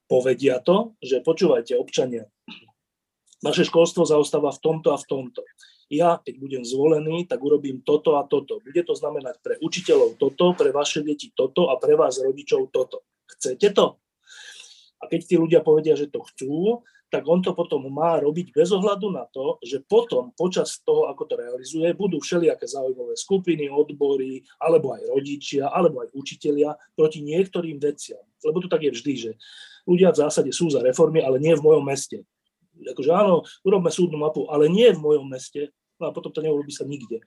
[0.07, 2.27] povedia to, že počúvajte občania,
[3.43, 5.41] naše školstvo zaostáva v tomto a v tomto.
[5.87, 8.59] Ja, keď budem zvolený, tak urobím toto a toto.
[8.59, 13.07] Bude to znamenať pre učiteľov toto, pre vaše deti toto a pre vás rodičov toto.
[13.23, 13.95] Chcete to?
[14.97, 18.67] A keď tí ľudia povedia, že to chcú, tak on to potom má robiť bez
[18.75, 24.43] ohľadu na to, že potom počas toho, ako to realizuje, budú všelijaké záujmové skupiny, odbory,
[24.59, 28.19] alebo aj rodičia, alebo aj učitelia proti niektorým veciam.
[28.43, 29.31] Lebo to tak je vždy, že
[29.87, 32.27] ľudia v zásade sú za reformy, ale nie v mojom meste.
[32.77, 36.75] Akože áno, urobme súdnu mapu, ale nie v mojom meste, no a potom to neurobí
[36.75, 37.23] sa nikde.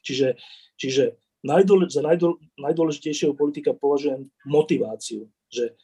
[0.00, 0.40] Čiže,
[0.80, 5.76] čiže najdôle, za najdôle, najdôležitejšieho politika považujem motiváciu, že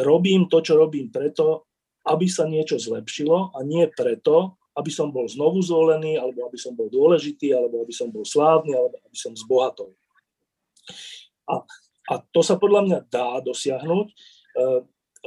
[0.00, 1.66] robím to, čo robím preto,
[2.06, 6.76] aby sa niečo zlepšilo a nie preto, aby som bol znovu zvolený, alebo aby som
[6.76, 9.90] bol dôležitý, alebo aby som bol slávny, alebo aby som zbohatol.
[11.48, 11.64] A,
[12.12, 14.06] a to sa podľa mňa dá dosiahnuť.
[14.06, 14.14] E,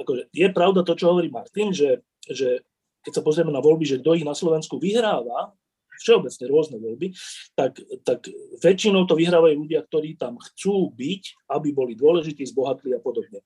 [0.06, 2.62] akože je pravda to, čo hovorí Martin, že, že
[3.02, 5.52] keď sa pozrieme na voľby, že kto ich na Slovensku vyhráva,
[6.00, 7.12] všeobecne rôzne voľby,
[7.58, 8.30] tak, tak
[8.64, 13.44] väčšinou to vyhrávajú ľudia, ktorí tam chcú byť, aby boli dôležití, zbohatli a podobne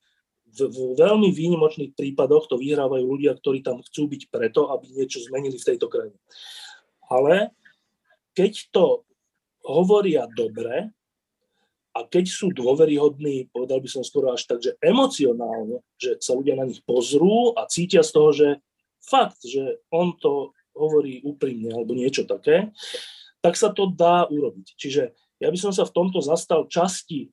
[0.54, 5.58] v, veľmi výnimočných prípadoch to vyhrávajú ľudia, ktorí tam chcú byť preto, aby niečo zmenili
[5.58, 6.18] v tejto krajine.
[7.10, 7.50] Ale
[8.34, 9.02] keď to
[9.66, 10.90] hovoria dobre
[11.94, 16.58] a keď sú dôveryhodní, povedal by som skoro až tak, že emocionálne, že sa ľudia
[16.58, 18.48] na nich pozrú a cítia z toho, že
[18.98, 22.74] fakt, že on to hovorí úprimne alebo niečo také,
[23.38, 24.74] tak sa to dá urobiť.
[24.74, 27.30] Čiže ja by som sa v tomto zastal časti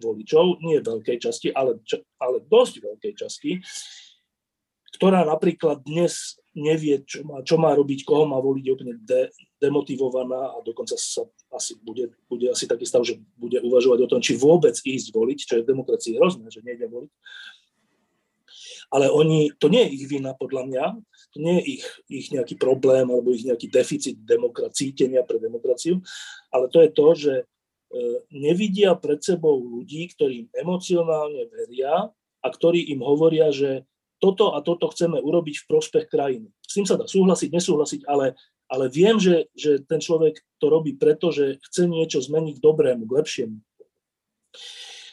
[0.00, 1.78] voličov, nie veľkej časti, ale,
[2.18, 3.52] ale dosť veľkej časti,
[4.98, 9.30] ktorá napríklad dnes nevie, čo má, čo má robiť, koho má voliť, je úplne de,
[9.62, 11.22] demotivovaná a dokonca sa
[11.54, 15.38] asi bude, bude asi taký stav, že bude uvažovať o tom, či vôbec ísť voliť,
[15.38, 17.12] čo je v demokracii hrozné, že nejde voliť.
[18.88, 20.84] Ale oni, to nie je ich vina podľa mňa,
[21.30, 24.96] to nie je ich, ich nejaký problém alebo ich nejaký deficit demokracie,
[25.28, 26.00] pre demokraciu,
[26.48, 27.32] ale to je to, že
[28.28, 32.12] nevidia pred sebou ľudí, ktorým emocionálne veria
[32.44, 36.50] a ktorí im hovoria, že toto a toto chceme urobiť v prospech krajiny.
[36.60, 38.34] S tým sa dá súhlasiť, nesúhlasiť, ale,
[38.66, 43.06] ale viem, že, že ten človek to robí preto, že chce niečo zmeniť k dobrému,
[43.06, 43.56] k lepšiemu.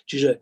[0.06, 0.38] Čiže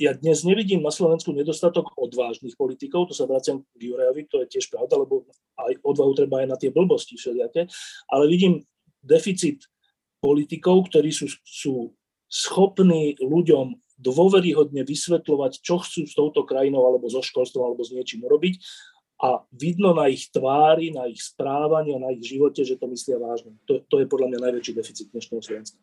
[0.00, 4.56] ja dnes nevidím na Slovensku nedostatok odvážnych politikov, to sa vraciam k Jurajovi, to je
[4.56, 5.28] tiež pravda, lebo
[5.60, 7.68] aj odvahu treba aj na tie blbosti všelijaké,
[8.08, 8.64] ale vidím
[9.04, 9.68] deficit
[10.22, 11.90] politikov, ktorí sú, sú
[12.30, 18.22] schopní ľuďom dôveryhodne vysvetľovať, čo chcú s touto krajinou alebo so školstvom alebo s niečím
[18.22, 18.62] urobiť
[19.22, 23.22] a vidno na ich tvári, na ich správaní a na ich živote, že to myslia
[23.22, 23.54] vážne.
[23.70, 25.78] To, to je podľa mňa najväčší deficit dnešného Slovenska.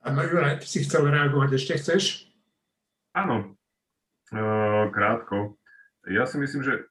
[0.00, 2.32] A Juraj, ty si chcel reagovať, ešte chceš?
[3.12, 3.52] Áno,
[4.32, 4.38] e,
[4.88, 5.60] krátko.
[6.08, 6.88] Ja si myslím, že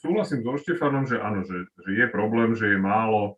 [0.00, 3.36] súhlasím so Štefanom, že áno, že, že je problém, že je málo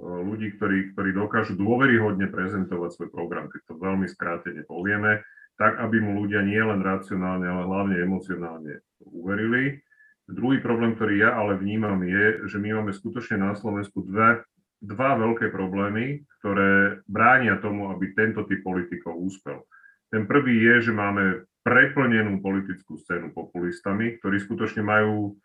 [0.00, 5.20] ľudí, ktorí, ktorí dokážu dôveryhodne prezentovať svoj program, keď to veľmi skrátene povieme,
[5.60, 9.78] tak, aby mu ľudia nie len racionálne, ale hlavne emocionálne uverili.
[10.24, 14.46] Druhý problém, ktorý ja ale vnímam, je, že my máme skutočne na Slovensku dve,
[14.80, 19.62] dva veľké problémy, ktoré bránia tomu, aby tento typ politikov úspel.
[20.08, 25.38] Ten prvý je, že máme preplnenú politickú scénu populistami, ktorí skutočne majú,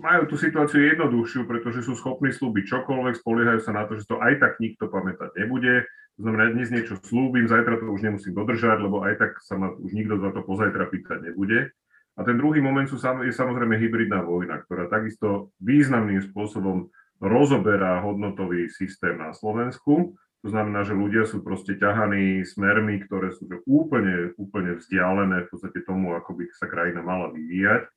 [0.00, 4.20] majú tú situáciu jednoduchšiu, pretože sú schopní slúbiť čokoľvek, spoliehajú sa na to, že to
[4.20, 5.88] aj tak nikto pamätať nebude.
[6.14, 9.74] To znamená, dnes niečo slúbim, zajtra to už nemusím dodržať, lebo aj tak sa ma
[9.74, 11.74] už nikto za to pozajtra pýtať nebude.
[12.14, 16.86] A ten druhý moment sú, je samozrejme hybridná vojna, ktorá takisto významným spôsobom
[17.18, 20.14] rozoberá hodnotový systém na Slovensku.
[20.44, 25.82] To znamená, že ľudia sú proste ťahaní smermi, ktoré sú úplne, úplne vzdialené v podstate
[25.82, 27.90] tomu, ako by sa krajina mala vyvíjať.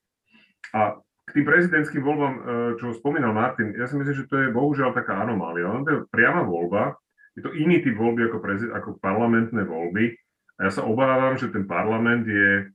[0.73, 2.41] A k tým prezidentským voľbám, e,
[2.79, 5.67] čo spomínal Martin, ja si myslím, že to je bohužiaľ taká anomália.
[5.67, 6.95] Ono to je priama voľba,
[7.35, 10.15] je to iný typ voľby ako, prezid- ako parlamentné voľby.
[10.57, 12.71] A ja sa obávam, že ten parlament je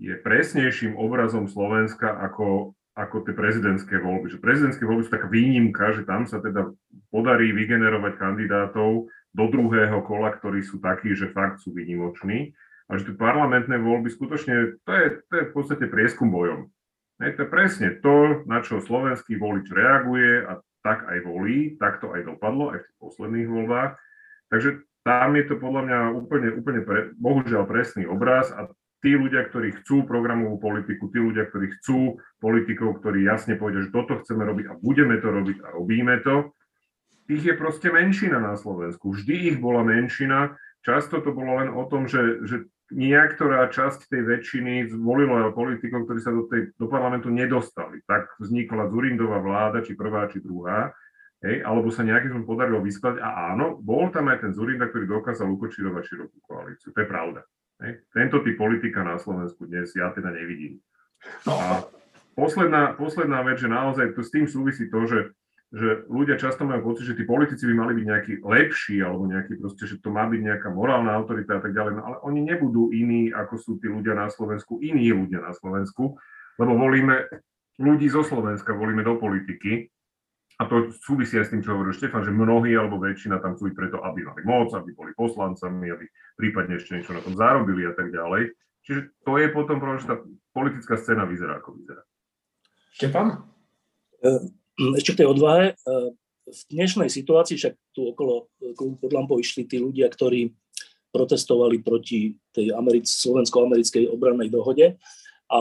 [0.00, 4.32] je presnejším obrazom Slovenska ako, ako tie prezidentské voľby.
[4.32, 6.72] Že prezidentské voľby sú taká výnimka, že tam sa teda
[7.12, 12.56] podarí vygenerovať kandidátov do druhého kola, ktorí sú takí, že fakt sú výnimoční.
[12.90, 16.72] A že tie parlamentné voľby skutočne, to je, to je v podstate prieskum bojom.
[17.20, 22.00] Ne, to je presne to, na čo slovenský volič reaguje a tak aj volí, tak
[22.00, 23.92] to aj dopadlo aj v tých posledných voľbách.
[24.48, 24.70] Takže
[25.04, 28.72] tam je to podľa mňa úplne, úplne pre, bohužiaľ presný obraz a
[29.04, 33.92] tí ľudia, ktorí chcú programovú politiku, tí ľudia, ktorí chcú politikov, ktorí jasne povedia, že
[33.92, 36.52] toto chceme robiť a budeme to robiť a robíme to,
[37.30, 39.14] tých je proste menšina na Slovensku.
[39.14, 40.58] Vždy ich bola menšina.
[40.80, 46.20] Často to bolo len o tom, že, že niektorá časť tej väčšiny zvolila politikov, ktorí
[46.20, 48.02] sa do, tej, do parlamentu nedostali.
[48.08, 50.90] Tak vznikla Zurindová vláda, či prvá, či druhá.
[51.40, 53.24] Hej, alebo sa nejakým podarilo vyskladať.
[53.24, 56.92] A áno, bol tam aj ten Zurinda, ktorý dokázal ukočirovať širokú koalíciu.
[56.92, 57.40] To je pravda.
[57.80, 58.04] Hej.
[58.12, 60.84] Tento typ politika na Slovensku dnes ja teda nevidím.
[61.48, 61.56] No.
[61.56, 61.88] A
[62.36, 65.32] posledná, posledná vec, že naozaj to s tým súvisí to, že,
[65.70, 69.54] že ľudia často majú pocit, že tí politici by mali byť nejakí lepší, alebo nejaký
[69.54, 72.90] proste, že to má byť nejaká morálna autorita a tak ďalej, no, ale oni nebudú
[72.90, 76.18] iní, ako sú tí ľudia na Slovensku, iní ľudia na Slovensku,
[76.58, 77.30] lebo volíme
[77.78, 79.86] ľudí zo Slovenska, volíme do politiky
[80.58, 83.70] a to súvisí aj s tým, čo hovoril Štefan, že mnohí alebo väčšina tam sú
[83.72, 86.04] preto, aby mali moc, aby boli poslancami, aby
[86.36, 88.52] prípadne ešte niečo na tom zarobili a tak ďalej.
[88.84, 90.20] Čiže to je potom, že tá
[90.52, 92.02] politická scéna vyzerá, ako vyzerá.
[92.92, 93.40] Štefan?
[94.80, 95.76] Ehm, ešte k tej odvahe.
[95.76, 96.16] Ehm,
[96.50, 100.50] v dnešnej situácii však tu okolo klubu pod lampou išli tí ľudia, ktorí
[101.12, 104.98] protestovali proti tej americ- slovensko-americkej obrannej dohode
[105.52, 105.60] a,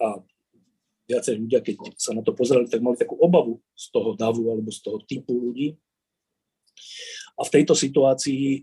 [0.00, 0.08] a
[1.10, 4.70] viacej ľudia, keď sa na to pozerali, tak mali takú obavu z toho davu alebo
[4.72, 5.76] z toho typu ľudí.
[7.36, 8.60] A v tejto situácii e,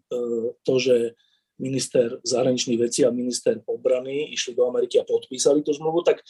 [0.65, 1.13] to, že
[1.61, 6.25] minister zahraničných vecí a minister obrany išli do Ameriky a podpísali tú zmluvu, tak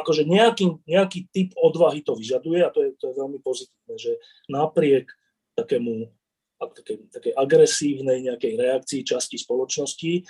[0.00, 4.18] akože nejaký, nejaký typ odvahy to vyžaduje a to je, to je veľmi pozitívne, že
[4.50, 5.10] napriek
[5.54, 6.10] takému
[6.58, 10.24] takej, takej agresívnej nejakej reakcii časti spoločnosti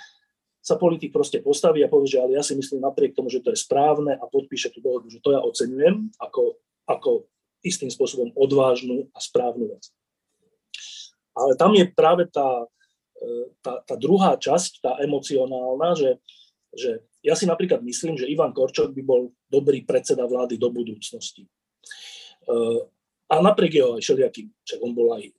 [0.65, 3.53] sa politik proste postaví a povie, že ale ja si myslím napriek tomu, že to
[3.53, 6.57] je správne a podpíše tú dohodu, že to ja oceňujem ako,
[6.89, 7.29] ako
[7.61, 9.93] istým spôsobom odvážnu a správnu vec.
[11.37, 12.65] Ale tam je práve tá,
[13.21, 16.11] e, tá, tá druhá časť, tá emocionálna, že,
[16.73, 21.43] že ja si napríklad myslím, že Ivan Korčok by bol dobrý predseda vlády do budúcnosti.
[21.43, 21.49] E,
[23.25, 25.33] a napriek jeho aj všelijakým, však on bol aj e,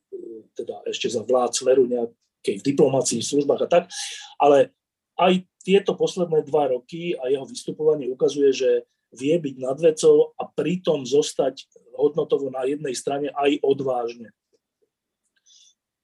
[0.59, 3.84] teda ešte za vlád Smeru nejakej v diplomácii, v službách a tak,
[4.43, 4.74] ale
[5.14, 8.70] aj tieto posledné dva roky a jeho vystupovanie ukazuje, že
[9.14, 14.34] vie byť nad vecou a pritom zostať hodnotovo na jednej strane aj odvážne.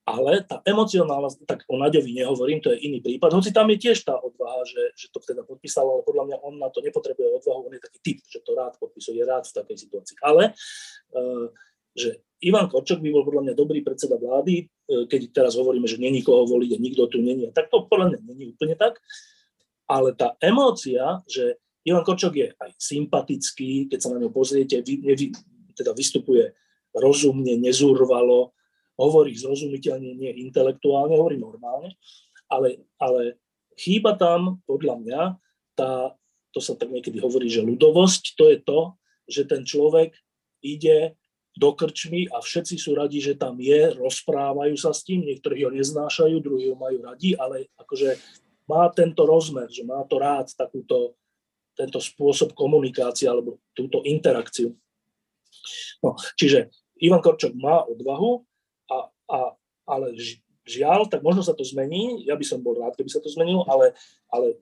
[0.02, 4.02] Ale tá emocionálna, tak o Naďovi nehovorím, to je iný prípad, hoci tam je tiež
[4.02, 7.70] tá odvaha, že, že to teda podpísal, ale podľa mňa on na to nepotrebuje odvahu,
[7.70, 10.16] on je taký typ, že to rád podpisuje, je rád v takej situácii.
[10.26, 10.58] Ale
[11.14, 11.46] uh,
[11.92, 16.00] že Ivan Korčok by bol podľa mňa dobrý predseda vlády, e, keď teraz hovoríme, že
[16.00, 17.46] není koho voliť a nikto tu není.
[17.54, 18.98] Tak to podľa mňa není úplne tak.
[19.86, 25.06] Ale tá emócia, že Ivan Korčok je aj sympatický, keď sa na ňo pozriete, vy,
[25.06, 25.30] nevy,
[25.76, 26.50] teda vystupuje
[26.96, 28.50] rozumne, nezurvalo,
[29.02, 31.98] hovorí zrozumiteľne, nie intelektuálne, hovorí normálne,
[32.46, 33.42] ale, ale
[33.74, 35.22] chýba tam podľa mňa
[35.74, 36.14] tá,
[36.54, 38.80] to sa tak niekedy hovorí, že ľudovosť, to je to,
[39.26, 40.14] že ten človek
[40.62, 41.18] ide
[41.52, 45.70] do krčmy a všetci sú radi, že tam je, rozprávajú sa s tým, niektorí ho
[45.72, 48.16] neznášajú, druhí ho majú radi, ale akože
[48.64, 51.12] má tento rozmer, že má to rád takúto,
[51.76, 54.72] tento spôsob komunikácie alebo túto interakciu.
[56.00, 56.72] No, čiže
[57.04, 58.46] Ivan Korčok má odvahu,
[58.90, 58.98] a,
[59.30, 59.38] a,
[59.86, 60.14] ale
[60.66, 63.66] žiaľ, tak možno sa to zmení, ja by som bol rád, keby sa to zmenilo,
[63.66, 63.94] ale,
[64.30, 64.58] ale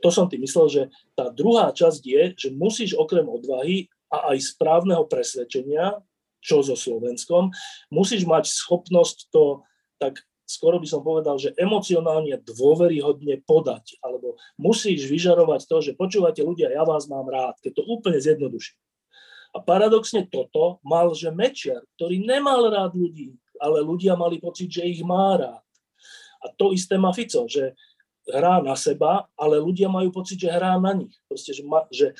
[0.00, 0.82] to som tým myslel, že
[1.18, 6.00] tá druhá časť je, že musíš okrem odvahy a aj správneho presvedčenia
[6.40, 7.52] čo so Slovenskom.
[7.92, 9.60] Musíš mať schopnosť to,
[10.00, 16.40] tak skoro by som povedal, že emocionálne dôveryhodne podať, alebo musíš vyžarovať to, že počúvate
[16.40, 18.80] ľudia, ja vás mám rád, keď to úplne zjednoduším.
[19.50, 24.88] A paradoxne toto mal, že Mečiar, ktorý nemal rád ľudí, ale ľudia mali pocit, že
[24.88, 25.64] ich má rád.
[26.40, 27.76] A to isté má Fico, že
[28.32, 31.12] hrá na seba, ale ľudia majú pocit, že hrá na nich.
[31.28, 32.16] Proste, že, ma, že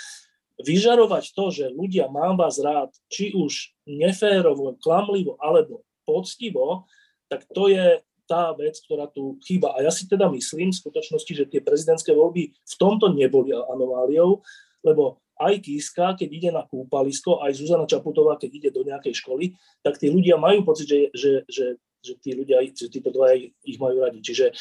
[0.61, 6.84] vyžarovať to, že ľudia mám vás rád, či už neférovo, klamlivo alebo poctivo,
[7.32, 9.74] tak to je tá vec, ktorá tu chýba.
[9.74, 14.38] A ja si teda myslím v skutočnosti, že tie prezidentské voľby v tomto neboli anomáliou,
[14.86, 19.57] lebo aj Kiska, keď ide na kúpalisko, aj Zuzana Čaputová, keď ide do nejakej školy,
[19.80, 21.66] tak tí ľudia majú pocit, že, že, že,
[22.05, 24.20] že tí ľudia, že títo dva ich majú radi.
[24.20, 24.53] Čiže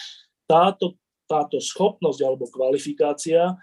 [0.47, 0.95] táto,
[1.27, 3.59] táto schopnosť alebo kvalifikácia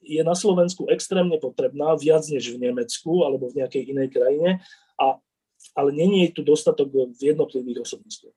[0.00, 4.60] je na Slovensku extrémne potrebná, viac než v Nemecku alebo v nejakej inej krajine,
[5.00, 5.20] a,
[5.76, 8.36] ale není tu dostatok v jednotlivých osobnostiach.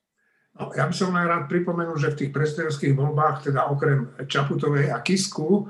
[0.58, 4.90] No, ja by som len rád pripomenul, že v tých prezidentských voľbách, teda okrem Čaputovej
[4.90, 5.70] a Kisku,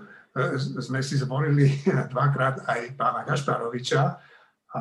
[0.58, 1.72] sme si zvolili
[2.14, 4.02] dvakrát aj pána Gašparoviča
[4.68, 4.80] a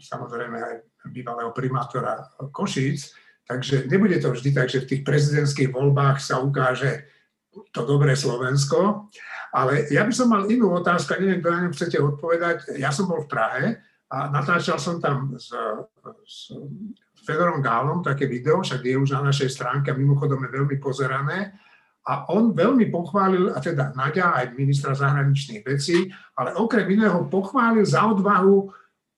[0.00, 0.74] samozrejme aj
[1.10, 3.12] bývalého primátora Košíc.
[3.44, 7.04] Takže nebude to vždy tak, že v tých prezidentských voľbách sa ukáže
[7.70, 9.12] to dobré Slovensko.
[9.54, 12.74] Ale ja by som mal inú otázku, neviem, kto na ňu chcete odpovedať.
[12.80, 13.64] Ja som bol v Prahe
[14.10, 15.54] a natáčal som tam s,
[16.26, 16.50] s
[17.22, 21.54] Fedorom Gálom také video, však je už na našej stránke a mimochodom je veľmi pozerané.
[22.04, 27.84] A on veľmi pochválil, a teda Nadia aj ministra zahraničných vecí, ale okrem iného pochválil
[27.84, 28.68] za odvahu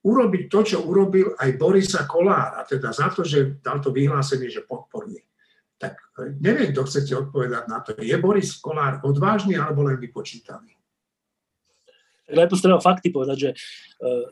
[0.07, 4.63] urobiť to, čo urobil aj Borisa Kolára, teda za to, že dal to vyhlásenie, že
[4.63, 5.27] podporuje.
[5.75, 7.93] Tak e, neviem, kto chcete odpovedať na to.
[7.99, 10.73] Je Boris Kolár odvážny alebo len vypočítaný?
[12.27, 13.55] Najprv treba fakty povedať, že e,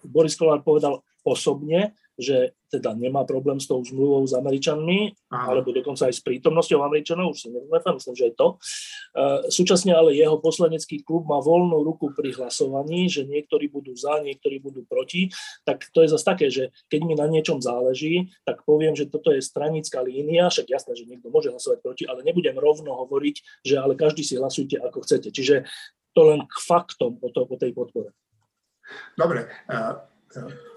[0.03, 5.55] Boris Kolár povedal osobne, že teda nemá problém s tou zmluvou s Američanmi, Aha.
[5.55, 8.47] alebo dokonca aj s prítomnosťou Američanov, už si neviem, myslím, že je to.
[8.51, 8.55] E,
[9.51, 14.59] súčasne ale jeho poslanecký klub má voľnú ruku pri hlasovaní, že niektorí budú za, niektorí
[14.59, 15.31] budú proti,
[15.63, 19.31] tak to je zase také, že keď mi na niečom záleží, tak poviem, že toto
[19.31, 23.75] je stranická línia, však jasné, že niekto môže hlasovať proti, ale nebudem rovno hovoriť, že
[23.79, 25.31] ale každý si hlasujte ako chcete.
[25.31, 25.63] Čiže
[26.15, 28.15] to len k faktom o, to, o tej podpore.
[29.17, 29.99] Dobre, uh,
[30.37, 30.74] uh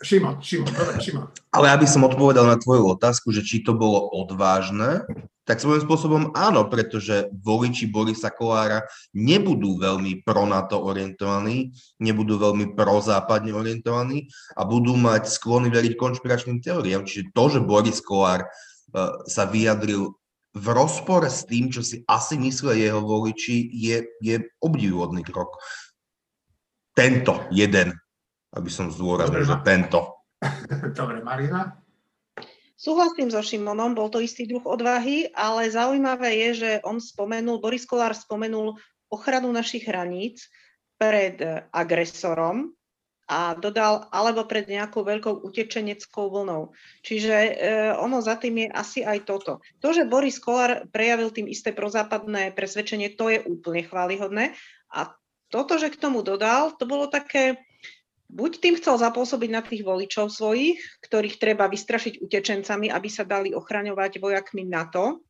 [0.00, 1.28] Šimon, Šimon, dobre, Šimon.
[1.52, 5.04] Ale aby som odpovedal na tvoju otázku, že či to bolo odvážne,
[5.44, 13.52] tak svojím spôsobom áno, pretože voliči Borisa Kolára nebudú veľmi pro-NATO orientovaní, nebudú veľmi prozápadne
[13.52, 17.04] orientovaní a budú mať sklony veriť konšpiračným teóriám.
[17.04, 20.16] Čiže to, že Boris Kolár uh, sa vyjadril
[20.54, 25.60] v rozpore s tým, čo si asi myslia jeho voliči, je, je obdivuhodný krok.
[26.94, 27.94] Tento jeden
[28.54, 30.26] aby som zdôraznil, že tento.
[30.98, 31.78] Dobre, Marina?
[32.80, 37.84] Súhlasím so Šimonom, bol to istý druh odvahy, ale zaujímavé je, že on spomenul, Boris
[37.84, 38.80] Kolár spomenul
[39.12, 40.48] ochranu našich hraníc
[40.96, 41.36] pred
[41.76, 42.72] agresorom
[43.30, 46.74] a dodal alebo pred nejakou veľkou utečeneckou vlnou.
[47.06, 47.52] Čiže e,
[47.94, 49.62] ono za tým je asi aj toto.
[49.78, 54.58] To, že Boris Kolár prejavil tým isté prozápadné presvedčenie, to je úplne chválihodné.
[54.90, 55.14] A
[55.46, 57.60] toto, že k tomu dodal, to bolo také,
[58.30, 63.50] buď tým chcel zapôsobiť na tých voličov svojich, ktorých treba vystrašiť utečencami, aby sa dali
[63.50, 65.26] ochraňovať vojakmi NATO,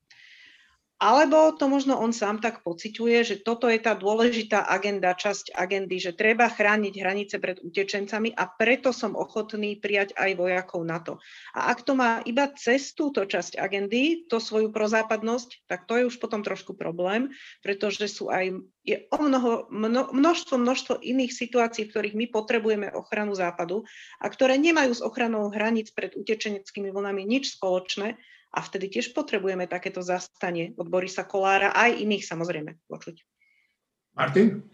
[1.00, 5.96] alebo to možno on sám tak pociťuje, že toto je tá dôležitá agenda, časť agendy,
[5.96, 11.16] že treba chrániť hranice pred utečencami a preto som ochotný prijať aj vojakov NATO.
[11.56, 16.04] A ak to má iba cez túto časť agendy, to svoju prozápadnosť, tak to je
[16.12, 17.32] už potom trošku problém,
[17.64, 22.88] pretože sú aj je o mnoho, mno, množstvo, množstvo iných situácií, v ktorých my potrebujeme
[22.92, 23.84] ochranu západu
[24.20, 28.16] a ktoré nemajú s ochranou hraníc pred utečeneckými vlnami nič spoločné,
[28.50, 33.22] a vtedy tiež potrebujeme takéto zastanie od Borisa Kolára, aj iných samozrejme počuť.
[34.18, 34.66] Martin?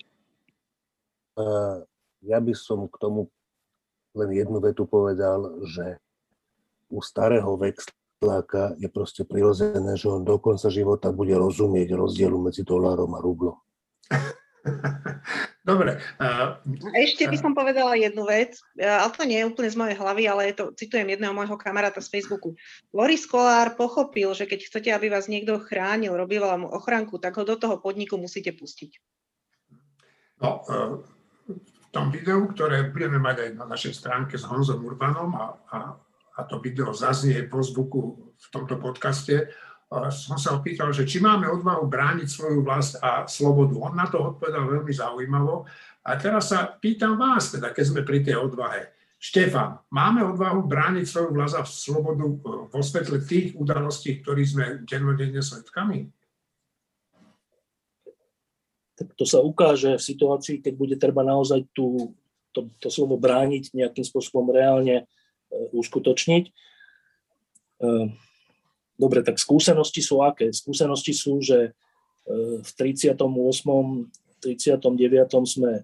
[2.25, 3.29] Ja by som k tomu
[4.17, 6.01] len jednu vetu povedal, že
[6.89, 12.65] u starého vexláka je proste prirodzené, že on do konca života bude rozumieť rozdielu medzi
[12.65, 13.61] dolárom a rublom.
[15.71, 15.99] Dobre.
[16.23, 16.59] A
[16.95, 20.43] ešte by som povedala jednu vec, ale to nie je úplne z mojej hlavy, ale
[20.51, 22.55] je to, citujem jedného môjho kamaráta z Facebooku.
[22.95, 27.45] Loris Kolár pochopil, že keď chcete, aby vás niekto chránil, robil vám ochranku, tak ho
[27.47, 28.95] do toho podniku musíte pustiť.
[30.39, 31.03] No, e,
[31.51, 35.79] v tom videu, ktoré budeme mať aj na našej stránke s Honzom Urbanom a, a,
[36.37, 38.01] a to video zaznie po zvuku
[38.37, 39.49] v tomto podcaste,
[39.87, 43.79] som sa opýtal, že či máme odvahu brániť svoju vlast a slobodu.
[43.79, 45.63] On na to odpovedal veľmi zaujímavo.
[46.07, 48.91] A teraz sa pýtam vás, teda, keď sme pri tej odvahe.
[49.17, 52.37] Štefan, máme odvahu brániť svoju vlast a slobodu e,
[52.69, 56.11] vo svetle tých udalostí, ktorých sme dennodenne svetkami?
[58.97, 62.17] Tak to sa ukáže v situácii, keď bude treba naozaj tú,
[62.51, 66.45] to, to slovo brániť nejakým spôsobom reálne uh, uskutočniť.
[67.77, 68.09] Uh,
[68.97, 70.49] Dobre, tak skúsenosti sú aké?
[70.53, 71.71] Skúsenosti sú, že
[72.25, 73.21] e, v 38.
[74.41, 75.49] 39.
[75.49, 75.83] sme e,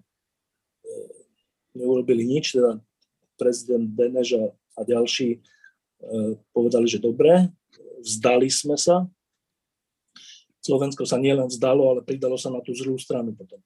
[1.76, 2.80] neurobili nič, teda
[3.36, 4.40] prezident Beneš
[4.76, 5.38] a ďalší e,
[6.56, 7.52] povedali, že dobre,
[8.00, 9.04] vzdali sme sa.
[10.62, 13.60] Slovensko sa nielen vzdalo, ale pridalo sa na tú zlú stranu potom.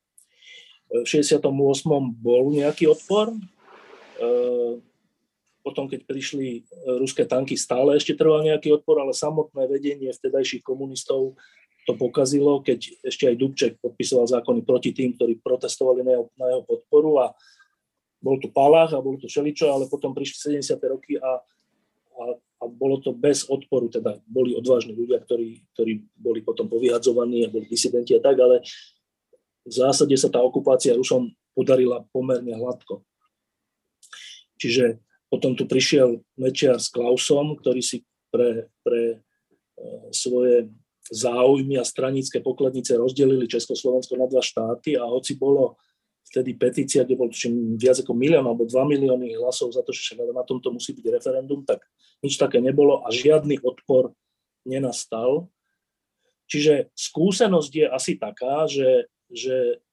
[0.87, 1.45] V 68.
[2.15, 3.35] bol nejaký odpor,
[5.67, 6.61] potom, keď prišli e,
[7.03, 11.35] ruské tanky, stále ešte trval nejaký odpor, ale samotné vedenie vtedajších komunistov
[11.87, 16.47] to pokazilo, keď ešte aj Dubček podpisoval zákony proti tým, ktorí protestovali na jeho, na
[16.55, 17.27] jeho podporu a
[18.23, 20.79] bol tu palách a bolo tu všeličo, ale potom prišli 70.
[20.87, 21.43] roky a,
[22.19, 27.47] a, a bolo to bez odporu, teda boli odvážni ľudia, ktorí, ktorí boli potom povyhadzovaní
[27.47, 28.63] a boli disidenti a tak, ale
[29.67, 33.03] v zásade sa tá okupácia Rusom podarila pomerne hladko.
[34.59, 34.99] Čiže
[35.37, 39.17] potom tu prišiel Mečiar s Klausom, ktorí si pre, pre e,
[40.09, 40.73] svoje
[41.13, 45.77] záujmy a stranické pokladnice rozdelili Československo na dva štáty a hoci bolo
[46.33, 50.17] vtedy petícia, kde bol tuším viac ako milión alebo dva milióny hlasov za to, že
[50.17, 51.85] na tomto musí byť referendum, tak
[52.25, 54.17] nič také nebolo a žiadny odpor
[54.65, 55.53] nenastal.
[56.49, 59.85] Čiže skúsenosť je asi taká, že, že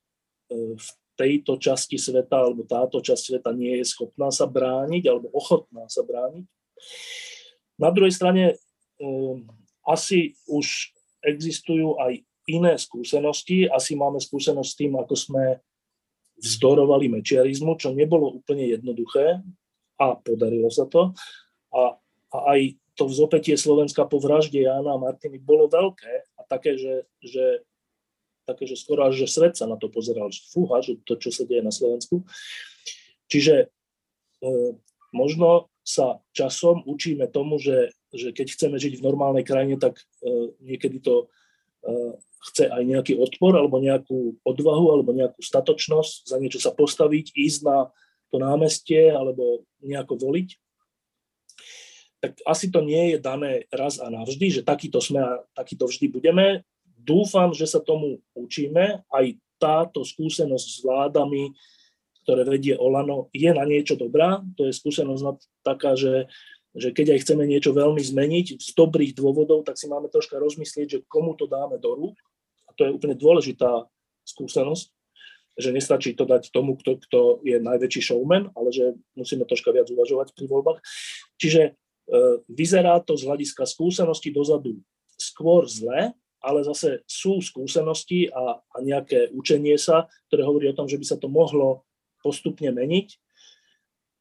[0.49, 5.29] e, v tejto časti sveta alebo táto časť sveta nie je schopná sa brániť alebo
[5.33, 6.45] ochotná sa brániť.
[7.77, 8.57] Na druhej strane
[9.01, 9.45] um,
[9.85, 10.93] asi už
[11.23, 13.69] existujú aj iné skúsenosti.
[13.69, 15.45] Asi máme skúsenosť s tým, ako sme
[16.41, 19.39] vzdorovali mečiarizmu, čo nebolo úplne jednoduché
[20.01, 21.13] a podarilo sa to.
[21.71, 21.95] A,
[22.33, 22.59] a aj
[22.93, 27.65] to vzopetie Slovenska po vražde Jána a Martiny bolo veľké a také, že, že
[28.43, 31.31] také, že skoro až, že svet sa na to pozeral, že fúha, že to, čo
[31.31, 32.27] sa deje na Slovensku.
[33.31, 33.67] Čiže
[34.43, 34.57] e,
[35.15, 40.55] možno sa časom učíme tomu, že, že keď chceme žiť v normálnej krajine, tak e,
[40.63, 41.27] niekedy to
[41.83, 42.19] e,
[42.51, 47.59] chce aj nejaký odpor, alebo nejakú odvahu, alebo nejakú statočnosť, za niečo sa postaviť, ísť
[47.63, 47.77] na
[48.27, 50.49] to námestie, alebo nejako voliť.
[52.23, 56.07] Tak asi to nie je dané raz a navždy, že takýto sme a takýto vždy
[56.07, 56.63] budeme
[57.03, 59.03] dúfam, že sa tomu učíme.
[59.11, 59.25] Aj
[59.59, 61.53] táto skúsenosť s vládami,
[62.23, 64.39] ktoré vedie Olano, je na niečo dobrá.
[64.55, 65.23] To je skúsenosť
[65.63, 66.31] taká, že,
[66.71, 70.87] že keď aj chceme niečo veľmi zmeniť z dobrých dôvodov, tak si máme troška rozmyslieť,
[70.87, 72.15] že komu to dáme do rúk.
[72.67, 73.87] A to je úplne dôležitá
[74.23, 74.87] skúsenosť,
[75.59, 79.85] že nestačí to dať tomu, kto, kto je najväčší showman, ale že musíme troška viac
[79.91, 80.79] uvažovať pri voľbách.
[81.37, 81.71] Čiže e,
[82.49, 84.81] vyzerá to z hľadiska skúsenosti dozadu
[85.19, 90.91] skôr zle, ale zase sú skúsenosti a, a nejaké učenie sa, ktoré hovorí o tom,
[90.91, 91.87] že by sa to mohlo
[92.19, 93.07] postupne meniť.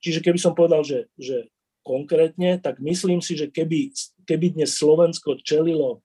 [0.03, 1.51] Čiže keby som povedal, že, že
[1.83, 3.91] konkrétne, tak myslím si, že keby,
[4.27, 6.03] keby dnes Slovensko čelilo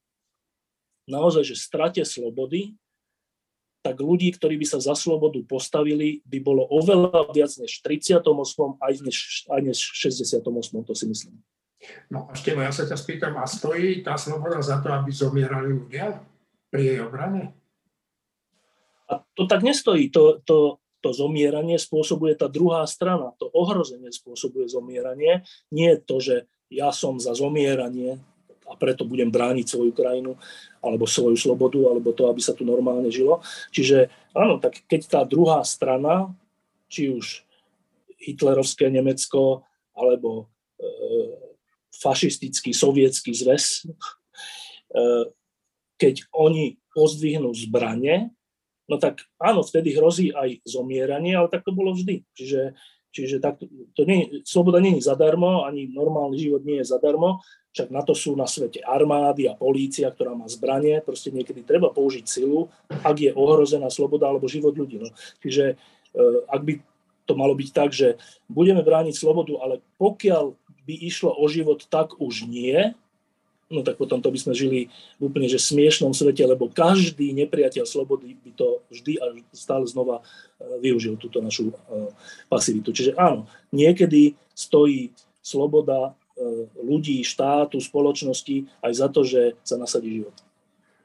[1.05, 2.73] naozaj, že strate slobody,
[3.85, 8.19] tak ľudí, ktorí by sa za slobodu postavili, by bolo oveľa viac než v 38.
[8.83, 8.93] aj
[9.63, 10.43] než, v 68.
[10.83, 11.35] to si myslím.
[12.09, 15.71] No a Števo, ja sa ťa spýtam, a stojí tá sloboda za to, aby zomierali
[15.71, 16.17] ľudia?
[16.71, 17.55] pri jej obrane?
[19.07, 20.11] A to tak nestojí.
[20.11, 23.31] To, to, to zomieranie spôsobuje tá druhá strana.
[23.39, 25.47] To ohrozenie spôsobuje zomieranie.
[25.71, 28.19] Nie to, že ja som za zomieranie
[28.67, 30.35] a preto budem brániť svoju krajinu
[30.83, 33.39] alebo svoju slobodu, alebo to, aby sa tu normálne žilo.
[33.71, 36.35] Čiže áno, tak keď tá druhá strana,
[36.91, 37.47] či už
[38.19, 39.63] hitlerovské Nemecko
[39.95, 40.85] alebo e,
[42.01, 45.05] fašistický sovietský zväz, e,
[45.97, 48.29] keď oni pozdvihnú zbranie,
[48.85, 52.23] no tak áno, vtedy hrozí aj zomieranie, ale tak to bolo vždy.
[52.37, 52.77] Čiže,
[53.11, 53.61] čiže tak,
[53.97, 57.41] to nie, sloboda nie je zadarmo, ani normálny život nie je zadarmo,
[57.77, 61.93] však na to sú na svete armády a polícia, ktorá má zbranie, proste niekedy treba
[61.93, 64.97] použiť silu, ak je ohrozená sloboda alebo život ľudí.
[64.97, 65.13] No.
[65.45, 66.73] Čiže e, ak by
[67.27, 68.17] to malo byť tak, že
[68.49, 70.57] budeme brániť slobodu, ale pokiaľ
[70.87, 72.95] by išlo o život, tak už nie,
[73.67, 74.87] no tak potom to by sme žili
[75.19, 80.23] v úplne že smiešnom svete, lebo každý nepriateľ slobody by to vždy a stále znova
[80.23, 81.75] e, využil túto našu e,
[82.47, 82.95] pasivitu.
[82.95, 85.11] Čiže áno, niekedy stojí
[85.43, 90.35] sloboda e, ľudí, štátu, spoločnosti aj za to, že sa nasadí život.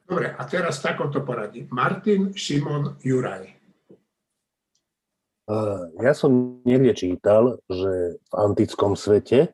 [0.07, 1.67] Dobre, a teraz takomto poradí.
[1.71, 3.59] Martin, Šimon, Juraj.
[5.99, 9.51] Ja som niekde čítal, že v antickom svete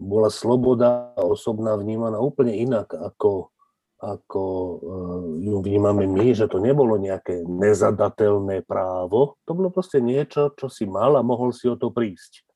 [0.00, 3.52] bola sloboda osobná vnímaná úplne inak, ako,
[4.00, 4.44] ako
[4.80, 10.72] eh, ju vnímame my, že to nebolo nejaké nezadateľné právo, to bolo proste niečo, čo
[10.72, 12.48] si mal a mohol si o to prísť.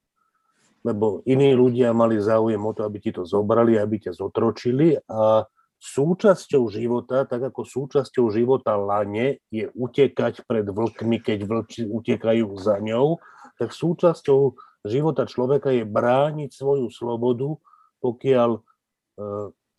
[0.84, 5.44] Lebo iní ľudia mali záujem o to, aby ti to zobrali, aby ťa zotročili a
[5.84, 12.80] súčasťou života, tak ako súčasťou života lane je utekať pred vlkmi, keď vlči utekajú za
[12.80, 13.20] ňou,
[13.60, 17.56] tak súčasťou života človeka je brániť svoju slobodu,
[18.04, 18.60] pokiaľ e,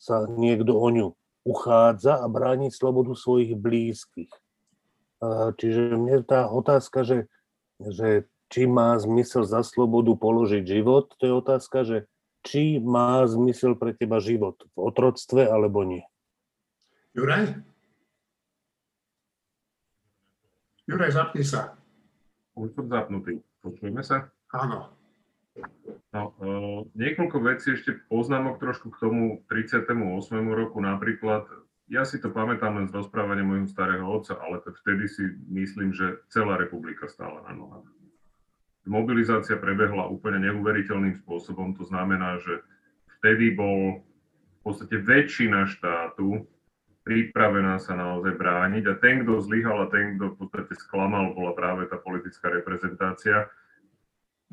[0.02, 1.08] sa niekto o ňu
[1.46, 4.34] uchádza a brániť slobodu svojich blízkych.
[5.62, 7.30] Čiže mne tá otázka, že,
[7.80, 11.98] že či má zmysel za slobodu položiť život, to je otázka, že
[12.46, 16.06] či má zmysel pre teba život v otroctve alebo nie.
[17.18, 17.58] Juraj?
[20.86, 21.74] Juraj, zapni sa.
[22.54, 23.42] Už som zapnutý.
[23.66, 24.30] Počujeme sa?
[24.54, 24.94] Áno.
[26.16, 26.52] No, e,
[26.96, 29.92] niekoľko vecí ešte poznámok trošku k tomu 38.
[30.52, 31.48] roku napríklad.
[31.86, 36.24] Ja si to pamätám len z rozprávania môjho starého otca, ale vtedy si myslím, že
[36.34, 37.88] celá republika stála na nohách.
[38.86, 41.74] Mobilizácia prebehla úplne neuveriteľným spôsobom.
[41.78, 42.62] To znamená, že
[43.20, 46.46] vtedy bol v podstate väčšina štátu
[47.06, 51.54] pripravená sa naozaj brániť a ten, kto zlyhal a ten, kto v podstate sklamal, bola
[51.54, 53.46] práve tá politická reprezentácia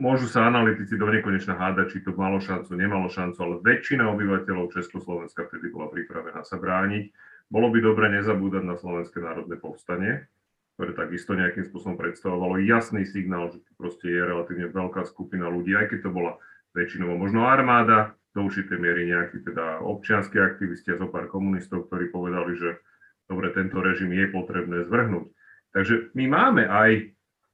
[0.02, 4.74] môžu sa analytici do nekonečna hádať, či to malo šancu, nemalo šancu, ale väčšina obyvateľov
[4.74, 7.14] Československa vtedy bola pripravená sa brániť.
[7.46, 10.26] Bolo by dobre nezabúdať na Slovenské národné povstanie,
[10.74, 15.94] ktoré takisto nejakým spôsobom predstavovalo jasný signál, že proste je relatívne veľká skupina ľudí, aj
[15.94, 16.42] keď to bola
[16.74, 22.08] väčšinou možno armáda, do určitej miery nejakí teda občianskí aktivisti a zo pár komunistov, ktorí
[22.08, 22.80] povedali, že
[23.28, 25.28] dobre, tento režim je potrebné zvrhnúť.
[25.76, 27.12] Takže my máme aj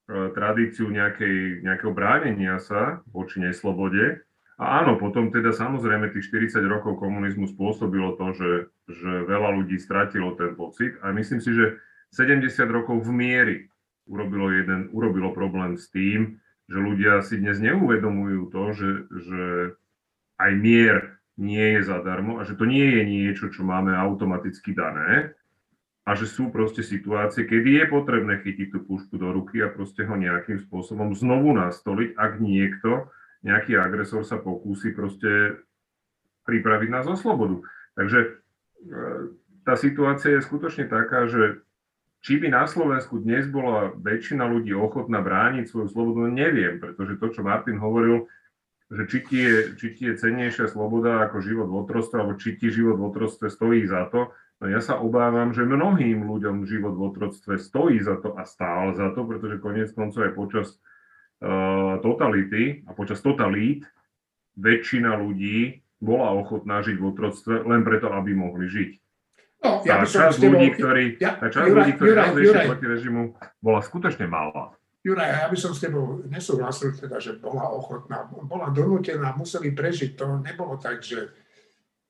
[0.09, 4.25] tradíciu nejakej, nejakého bránenia sa voči neslobode.
[4.59, 8.51] A áno, potom teda samozrejme tých 40 rokov komunizmu spôsobilo to, že,
[8.91, 11.79] že veľa ľudí stratilo ten pocit a myslím si, že
[12.11, 13.57] 70 rokov v miery
[14.09, 19.43] urobilo, jeden, urobilo problém s tým, že ľudia si dnes neuvedomujú to, že, že
[20.41, 25.38] aj mier nie je zadarmo a že to nie je niečo, čo máme automaticky dané,
[26.09, 30.09] a že sú proste situácie, kedy je potrebné chytiť tú pušku do ruky a proste
[30.09, 33.13] ho nejakým spôsobom znovu nastoliť, ak niekto,
[33.45, 35.61] nejaký agresor sa pokúsi proste
[36.49, 37.61] pripraviť nás o slobodu.
[37.93, 38.29] Takže e,
[39.69, 41.61] tá situácia je skutočne taká, že
[42.25, 47.21] či by na Slovensku dnes bola väčšina ľudí ochotná brániť svoju slobodu, no neviem, pretože
[47.21, 48.25] to, čo Martin hovoril,
[48.89, 52.57] že či ti, je, či ti je cennejšia sloboda ako život v otrostve, alebo či
[52.57, 54.33] ti život v otrostve stojí za to,
[54.67, 59.15] ja sa obávam, že mnohým ľuďom život v otroctve stojí za to a stál za
[59.15, 60.67] to, pretože koniec koncov aj počas
[61.39, 63.87] uh, totality a počas totalít
[64.59, 68.91] väčšina ľudí bola ochotná žiť v otroctve len preto, aby mohli žiť.
[69.59, 72.87] No, ja tá časť ľudí, ktorí, ja, tá časť Juraj, ľudí, ktorí Juraj, Juraj, proti
[72.87, 73.23] režimu,
[73.59, 74.75] bola skutočne malá.
[75.03, 78.27] Juraj, ja by som s tebou nesúhlasil teda, že bola ochotná.
[78.27, 80.19] Bola donútená, museli prežiť.
[80.19, 81.31] To nebolo tak, že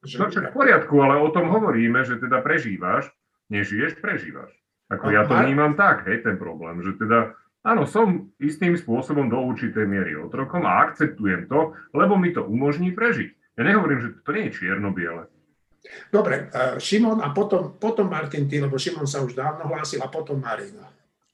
[0.08, 0.16] že...
[0.16, 3.12] No čo v poriadku, ale o tom hovoríme, že teda prežívaš,
[3.52, 4.50] nežiješ, prežívaš.
[4.88, 9.36] Ako ja to vnímam tak, hej, ten problém, že teda áno, som istým spôsobom do
[9.36, 13.60] určitej miery otrokom a akceptujem to, lebo mi to umožní prežiť.
[13.60, 15.28] Ja nehovorím, že to nie je čierno-biele.
[16.08, 16.48] Dobre,
[16.80, 20.88] Šimon a potom, potom Martin, ty, lebo Šimon sa už dávno hlásil a potom Marina.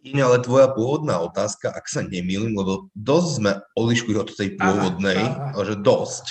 [0.04, 5.16] Iné, ale tvoja pôvodná otázka, ak sa nemýlim, lebo dosť sme odliškujú od tej pôvodnej,
[5.16, 5.64] aha, aha.
[5.64, 6.24] že dosť,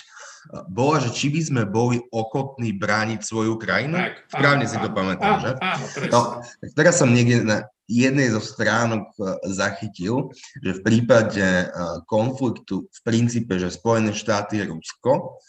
[0.67, 3.95] bola, že či by sme boli ochotní brániť svoju krajinu?
[3.95, 5.51] Tak, Správne áno, si to pamätám, áno, že?
[5.59, 6.19] Áno, no,
[6.75, 9.21] teraz som niekde na jednej zo stránok e,
[9.51, 11.65] zachytil, že v prípade e,
[12.07, 15.39] konfliktu v princípe, že Spojené štáty a Rusko,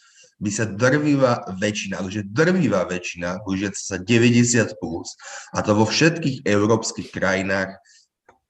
[0.43, 5.15] by sa drvivá väčšina, že drvivá väčšina, blížiaca sa 90+, plus,
[5.55, 7.79] a to vo všetkých európskych krajinách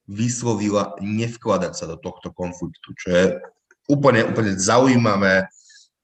[0.09, 3.24] vyslovila nevkladať sa do tohto konfliktu, čo je
[3.88, 5.49] úplne, úplne zaujímavé,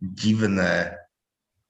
[0.01, 0.97] divné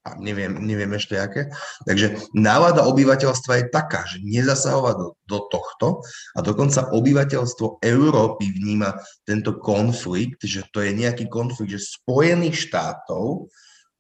[0.01, 1.53] a neviem, neviem ešte aké.
[1.85, 5.87] Takže nálada obyvateľstva je taká, že nezasahovať do, do tohto
[6.33, 8.97] a dokonca obyvateľstvo Európy vníma
[9.29, 13.53] tento konflikt, že to je nejaký konflikt, že Spojených štátov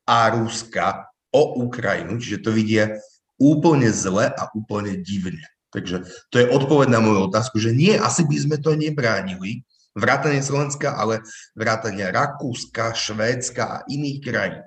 [0.08, 2.96] a Ruska o Ukrajinu, čiže to vidia
[3.36, 5.44] úplne zle a úplne divne.
[5.70, 6.02] Takže
[6.34, 9.62] to je odpoveď na moju otázku, že nie, asi by sme to nebránili,
[9.94, 11.22] vrátane Slovenska, ale
[11.54, 14.62] vrátane Rakúska, Švédska a iných krajín.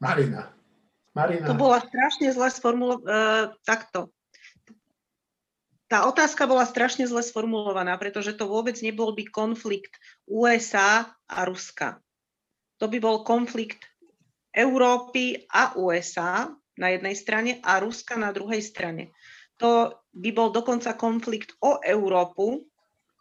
[0.00, 0.50] Marina.
[1.12, 1.46] Marina.
[1.46, 3.04] To bola strašne zle sformulovaná.
[3.04, 4.10] Uh, takto.
[5.86, 9.92] Tá otázka bola strašne zle sformulovaná, pretože to vôbec nebol by konflikt
[10.24, 12.00] USA a Ruska.
[12.80, 13.84] To by bol konflikt
[14.56, 16.48] Európy a USA
[16.80, 19.12] na jednej strane a Ruska na druhej strane
[19.62, 22.66] to by bol dokonca konflikt o Európu.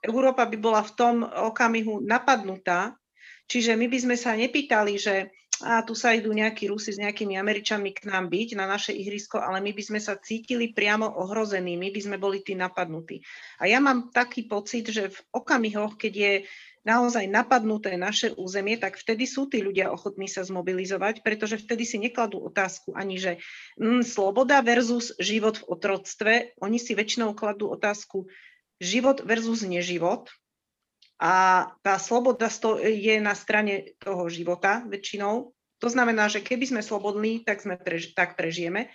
[0.01, 2.97] Európa by bola v tom okamihu napadnutá,
[3.45, 5.29] čiže my by sme sa nepýtali, že
[5.61, 9.37] a tu sa idú nejakí Rusi s nejakými Američanmi k nám byť na naše ihrisko,
[9.37, 13.21] ale my by sme sa cítili priamo ohrození, my by sme boli tí napadnutí.
[13.61, 16.33] A ja mám taký pocit, že v okamihoch, keď je
[16.81, 22.01] naozaj napadnuté naše územie, tak vtedy sú tí ľudia ochotní sa zmobilizovať, pretože vtedy si
[22.01, 23.37] nekladú otázku ani, že
[23.77, 26.33] hm, sloboda versus život v otroctve.
[26.57, 28.25] Oni si väčšinou kladú otázku
[28.81, 30.33] život versus neživot.
[31.21, 32.49] A tá sloboda
[32.81, 35.53] je na strane toho života väčšinou.
[35.77, 38.89] To znamená, že keby sme slobodní, tak, sme prež, tak prežijeme.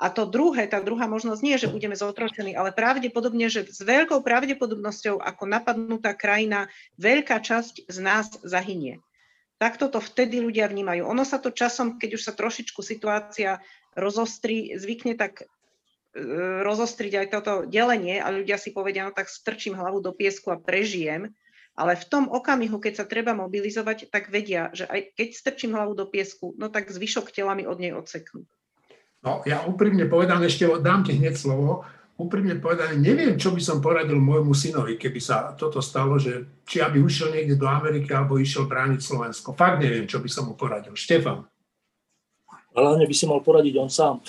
[0.00, 4.24] A to druhé, tá druhá možnosť nie, že budeme zotročení, ale pravdepodobne, že s veľkou
[4.24, 9.00] pravdepodobnosťou ako napadnutá krajina veľká časť z nás zahynie.
[9.60, 11.04] Takto to vtedy ľudia vnímajú.
[11.04, 13.60] Ono sa to časom, keď už sa trošičku situácia
[13.92, 15.44] rozostri, zvykne tak
[16.66, 20.58] rozostriť aj toto delenie a ľudia si povedia, no tak strčím hlavu do piesku a
[20.58, 21.30] prežijem.
[21.78, 25.94] Ale v tom okamihu, keď sa treba mobilizovať, tak vedia, že aj keď strčím hlavu
[25.94, 28.42] do piesku, no tak zvyšok tela mi od nej odseknú.
[29.22, 31.86] No ja úprimne povedané, ešte dám ti hneď slovo,
[32.20, 36.84] úprimne povedané, neviem, čo by som poradil môjmu synovi, keby sa toto stalo, že či
[36.84, 39.56] aby ušiel niekde do Ameriky, alebo išiel brániť Slovensko.
[39.56, 40.92] Fakt neviem, čo by som mu poradil.
[40.92, 41.48] Štefan.
[42.76, 44.20] Hlavne by si mal poradiť on sám.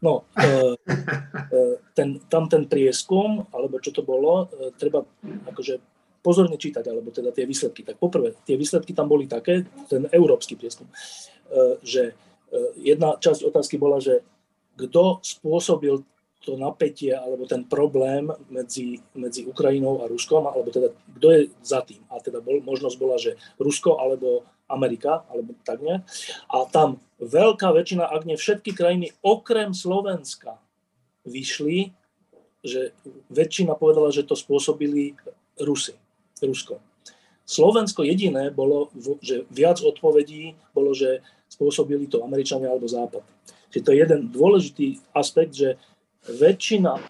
[0.00, 1.60] No, e, e,
[1.92, 5.04] ten, tam ten prieskum, alebo čo to bolo, e, treba
[5.52, 5.76] akože
[6.24, 7.84] pozorne čítať, alebo teda tie výsledky.
[7.84, 10.84] Tak poprvé, tie výsledky tam boli také, ten európsky prieskum,
[11.80, 12.12] že
[12.76, 14.20] jedna časť otázky bola, že
[14.76, 16.04] kto spôsobil
[16.44, 21.80] to napätie alebo ten problém medzi, medzi Ukrajinou a Ruskom, alebo teda kto je za
[21.84, 22.04] tým.
[22.12, 25.98] A teda bol, možnosť bola, že Rusko alebo Amerika, alebo tak nie.
[26.46, 30.56] A tam veľká väčšina, ak nie všetky krajiny, okrem Slovenska,
[31.26, 31.92] vyšli,
[32.64, 32.96] že
[33.28, 35.18] väčšina povedala, že to spôsobili
[35.60, 35.96] Rusy,
[36.40, 36.80] Rusko.
[37.44, 43.26] Slovensko jediné bolo, že viac odpovedí bolo, že spôsobili to Američania alebo Západ.
[43.74, 45.74] Čiže to je jeden dôležitý aspekt, že
[46.30, 47.00] väčšina,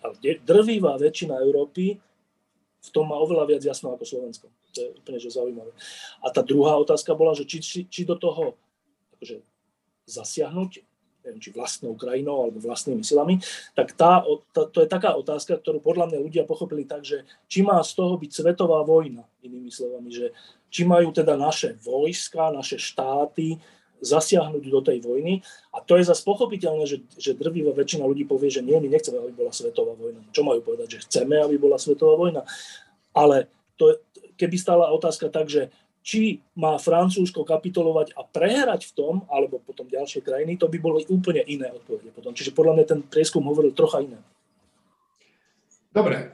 [0.48, 2.00] drvivá väčšina Európy
[2.80, 4.46] v tom má oveľa viac jasno ako Slovensko.
[4.72, 5.72] To je úplne že zaujímavé.
[6.24, 8.56] A tá druhá otázka bola, že či, či, či do toho
[9.20, 9.44] akože,
[10.08, 10.70] zasiahnuť,
[11.20, 13.38] neviem, či vlastnou krajinou alebo vlastnými silami,
[13.76, 14.24] tak tá,
[14.56, 17.92] tá, to je taká otázka, ktorú podľa mňa ľudia pochopili tak, že či má z
[18.00, 20.32] toho byť svetová vojna, inými slovami, že
[20.72, 23.60] či majú teda naše vojska, naše štáty
[24.00, 25.44] zasiahnuť do tej vojny.
[25.72, 29.20] A to je zase pochopiteľné, že, že drvivá väčšina ľudí povie, že nie, my nechceme,
[29.20, 30.24] aby bola svetová vojna.
[30.32, 30.98] Čo majú povedať?
[30.98, 32.42] Že chceme, aby bola svetová vojna.
[33.12, 33.46] Ale
[33.76, 33.96] to,
[34.40, 35.68] keby stála otázka tak, že
[36.00, 41.04] či má Francúzsko kapitolovať a prehrať v tom, alebo potom ďalšie krajiny, to by boli
[41.12, 42.32] úplne iné odpovede potom.
[42.32, 44.16] Čiže podľa mňa ten prieskum hovoril trocha iné.
[45.92, 46.32] Dobre,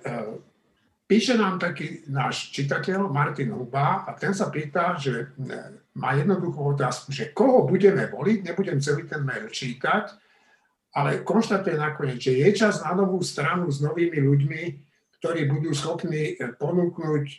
[1.07, 5.27] Píše nám taký náš čitateľ Martin Huba a ten sa pýta, že e,
[5.95, 10.11] má jednoduchú otázku, že koho budeme voliť, nebudem celý ten mail čítať,
[10.99, 14.63] ale konštatuje nakoniec, že je čas na novú stranu s novými ľuďmi,
[15.23, 17.27] ktorí budú schopní e, ponúknuť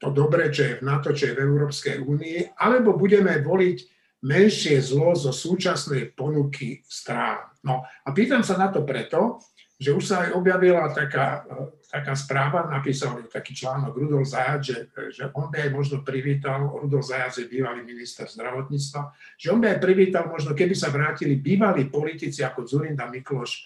[0.00, 3.78] to dobré, čo je v NATO, čo je v Európskej únii, alebo budeme voliť
[4.22, 7.50] menšie zlo zo súčasnej ponuky strán.
[7.66, 9.42] No a pýtam sa na to preto,
[9.80, 11.48] že už sa aj objavila taká,
[11.88, 17.08] taká správa, napísal taký článok Rudolf Zajac, že, že on by aj možno privítal, Rudolf
[17.08, 19.00] Zajac je bývalý minister zdravotníctva,
[19.40, 23.60] že on by aj privítal možno, keby sa vrátili bývalí politici ako Zurinda Mikloš e,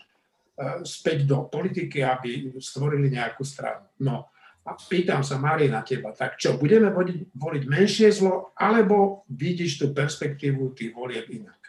[0.86, 3.90] späť do politiky, aby stvorili nejakú stranu.
[3.98, 4.30] No,
[4.64, 9.82] a pýtam sa, Mári, na teba, tak čo, budeme voliť, voliť menšie zlo, alebo vidíš
[9.82, 11.63] tú perspektívu tých volieb inak?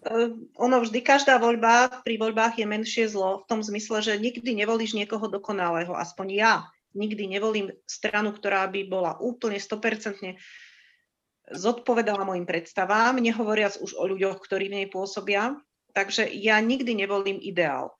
[0.00, 4.56] Uh, ono vždy, každá voľba pri voľbách je menšie zlo v tom zmysle, že nikdy
[4.56, 6.52] nevolíš niekoho dokonalého, aspoň ja
[6.96, 10.40] nikdy nevolím stranu, ktorá by bola úplne 100%
[11.50, 15.58] zodpovedala mojim predstavám, nehovoriac už o ľuďoch, ktorí v nej pôsobia.
[15.90, 17.90] Takže ja nikdy nevolím ideál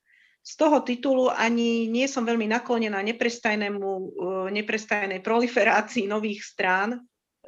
[0.41, 7.05] z toho titulu ani nie som veľmi naklonená neprestajnému, eh, neprestajnej proliferácii nových strán,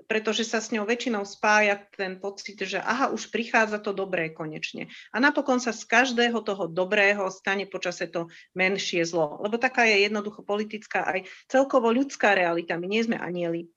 [0.06, 4.90] pretože sa s ňou väčšinou spája ten pocit, že aha, už prichádza to dobré konečne.
[5.14, 9.40] A napokon sa z každého toho dobrého stane počase to menšie zlo.
[9.42, 12.78] Lebo taká je jednoducho politická aj celkovo ľudská realita.
[12.78, 13.70] My nie sme anieli.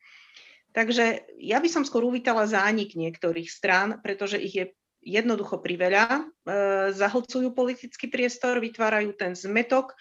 [0.75, 4.65] Takže ja by som skôr uvítala zánik niektorých strán, pretože ich je
[5.05, 6.23] jednoducho priveľa, e,
[6.91, 9.93] zahlcujú politický priestor, vytvárajú ten zmetok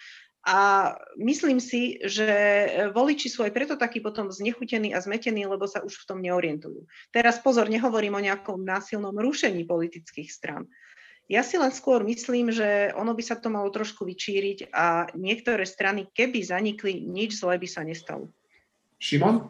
[0.45, 2.29] a myslím si, že
[2.93, 6.85] voliči sú aj preto takí potom znechutení a zmetení, lebo sa už v tom neorientujú.
[7.09, 10.69] Teraz pozor, nehovorím o nejakom násilnom rušení politických strán.
[11.25, 15.65] Ja si len skôr myslím, že ono by sa to malo trošku vyčíriť a niektoré
[15.65, 18.29] strany, keby zanikli, nič zlé by sa nestalo.
[19.01, 19.49] Šimon?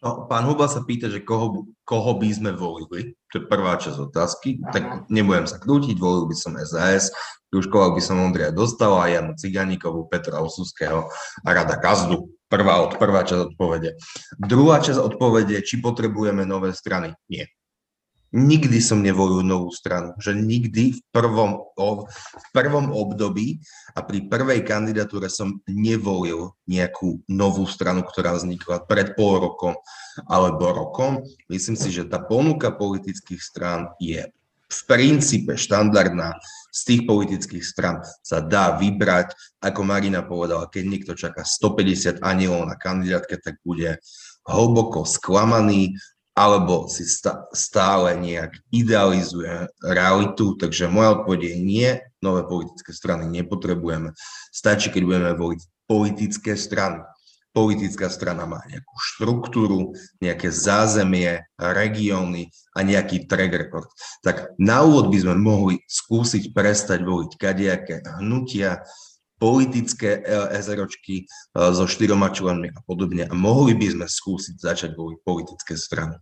[0.00, 3.12] No, pán Huba sa pýta, že koho, koho by sme volili.
[3.30, 4.56] To je prvá časť otázky.
[4.64, 4.72] Aha.
[4.72, 7.12] Tak nebudem sa krútiť, volil by som SAS,
[7.50, 11.10] Kruškoval by som Ondreja Dostala, Janu Ciganíkovú, Petra Osuského
[11.42, 12.30] a Rada Kazdu.
[12.46, 13.98] Prvá, od, prvá časť odpovede.
[14.38, 17.14] Druhá časť odpovede, či potrebujeme nové strany.
[17.26, 17.50] Nie
[18.30, 20.14] nikdy som nevolil novú stranu.
[20.18, 23.58] Že nikdy v prvom, v prvom období
[23.94, 29.74] a pri prvej kandidatúre som nevolil nejakú novú stranu, ktorá vznikla pred pol rokom
[30.30, 31.22] alebo rokom.
[31.50, 34.30] Myslím si, že tá ponuka politických strán je
[34.70, 36.38] v princípe štandardná.
[36.70, 42.62] Z tých politických stran sa dá vybrať, ako Marina povedala, keď niekto čaká 150 anielov
[42.62, 43.98] na kandidátke, tak bude
[44.46, 45.98] hlboko sklamaný,
[46.40, 47.04] alebo si
[47.52, 50.56] stále nejak idealizuje realitu.
[50.56, 51.90] Takže moja odpoveď je nie,
[52.24, 54.16] nové politické strany nepotrebujeme.
[54.48, 57.04] Stačí, keď budeme voliť politické strany.
[57.50, 59.90] Politická strana má nejakú štruktúru,
[60.22, 62.46] nejaké zázemie, regióny
[62.78, 63.90] a nejaký track record.
[64.22, 68.86] Tak na úvod by sme mohli skúsiť prestať voliť kadejaké hnutia,
[69.40, 70.20] politické
[70.62, 71.26] SROčky e,
[71.72, 73.24] so štyroma členmi a podobne.
[73.26, 76.20] A mohli by sme skúsiť začať voliť politické strany.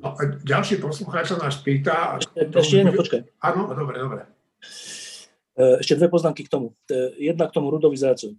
[0.00, 0.16] No,
[0.48, 2.16] ďalší poslucháč sa nás pýta...
[2.32, 3.20] Ešte jedno, počkaj.
[3.44, 4.20] Áno, dobre, dobre.
[5.52, 6.72] E, ešte dve poznámky k tomu.
[6.88, 8.32] E, jedna k tomu Rudovi Zajacovi.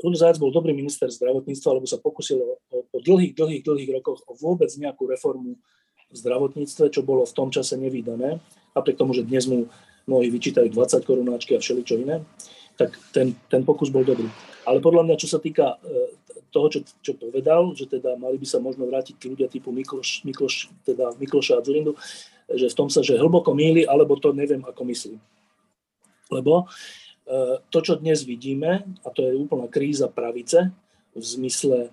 [0.00, 2.56] Rudo Zajac bol dobrý minister zdravotníctva, lebo sa pokusil o,
[2.88, 5.60] po dlhých, dlhých, dlhých rokoch o vôbec nejakú reformu
[6.08, 8.40] v zdravotníctve, čo bolo v tom čase nevydané.
[8.72, 9.68] Napriek tomu, že dnes mu
[10.08, 12.24] mnohí vyčítajú 20 korunáčky a všeličo iné,
[12.80, 14.26] tak ten, ten pokus bol dobrý.
[14.64, 16.16] Ale podľa mňa, čo sa týka e,
[16.52, 20.22] toho, čo, čo povedal, že teda mali by sa možno vrátiť tí ľudia typu Mikloš,
[20.28, 21.96] Mikloš, teda Mikloša a Zurindu,
[22.52, 25.16] že v tom sa, že hlboko míli, alebo to neviem, ako myslím.
[26.28, 26.68] Lebo
[27.24, 30.68] e, to, čo dnes vidíme, a to je úplná kríza pravice
[31.16, 31.90] v zmysle e,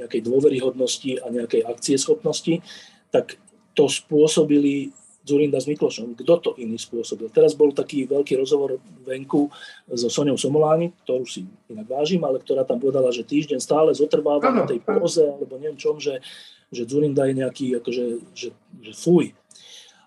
[0.00, 2.64] nejakej dôveryhodnosti a nejakej akcieschopnosti,
[3.12, 3.36] tak
[3.76, 6.20] to spôsobili Zurinda s Miklošom.
[6.20, 7.32] Kto to iný spôsobil?
[7.32, 8.76] Teraz bol taký veľký rozhovor
[9.08, 9.48] venku
[9.88, 14.52] so Soňou Somoláni, ktorú si inak vážim, ale ktorá tam povedala, že týždeň stále zotrváva
[14.52, 16.20] na tej póze, alebo neviem čom, že,
[16.68, 18.04] že Zurinda je nejaký, akože,
[18.36, 18.48] že,
[18.84, 19.32] že fuj.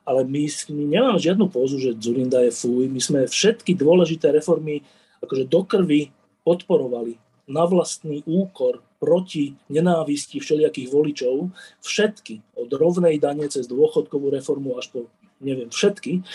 [0.07, 2.87] Ale my, my nemáme žiadnu pózu, že Zurinda je fuj.
[2.87, 4.85] My sme všetky dôležité reformy
[5.19, 6.13] akože do krvi
[6.45, 11.35] podporovali na vlastný úkor proti nenávisti všelijakých voličov,
[11.79, 14.99] všetky, od rovnej dane cez dôchodkovú reformu až po,
[15.39, 16.27] neviem, všetky,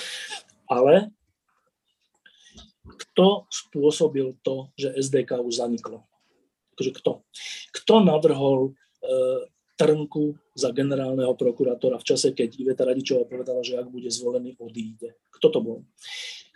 [0.66, 1.12] ale
[2.82, 6.02] kto spôsobil to, že SDK už zaniklo?
[6.74, 7.12] Takže kto?
[7.76, 8.72] Kto navrhol e,
[9.76, 15.18] Trnku za generálneho prokurátora v čase, keď Iveta Radičová povedala, že ak bude zvolený, odíde?
[15.28, 15.78] Kto to bol?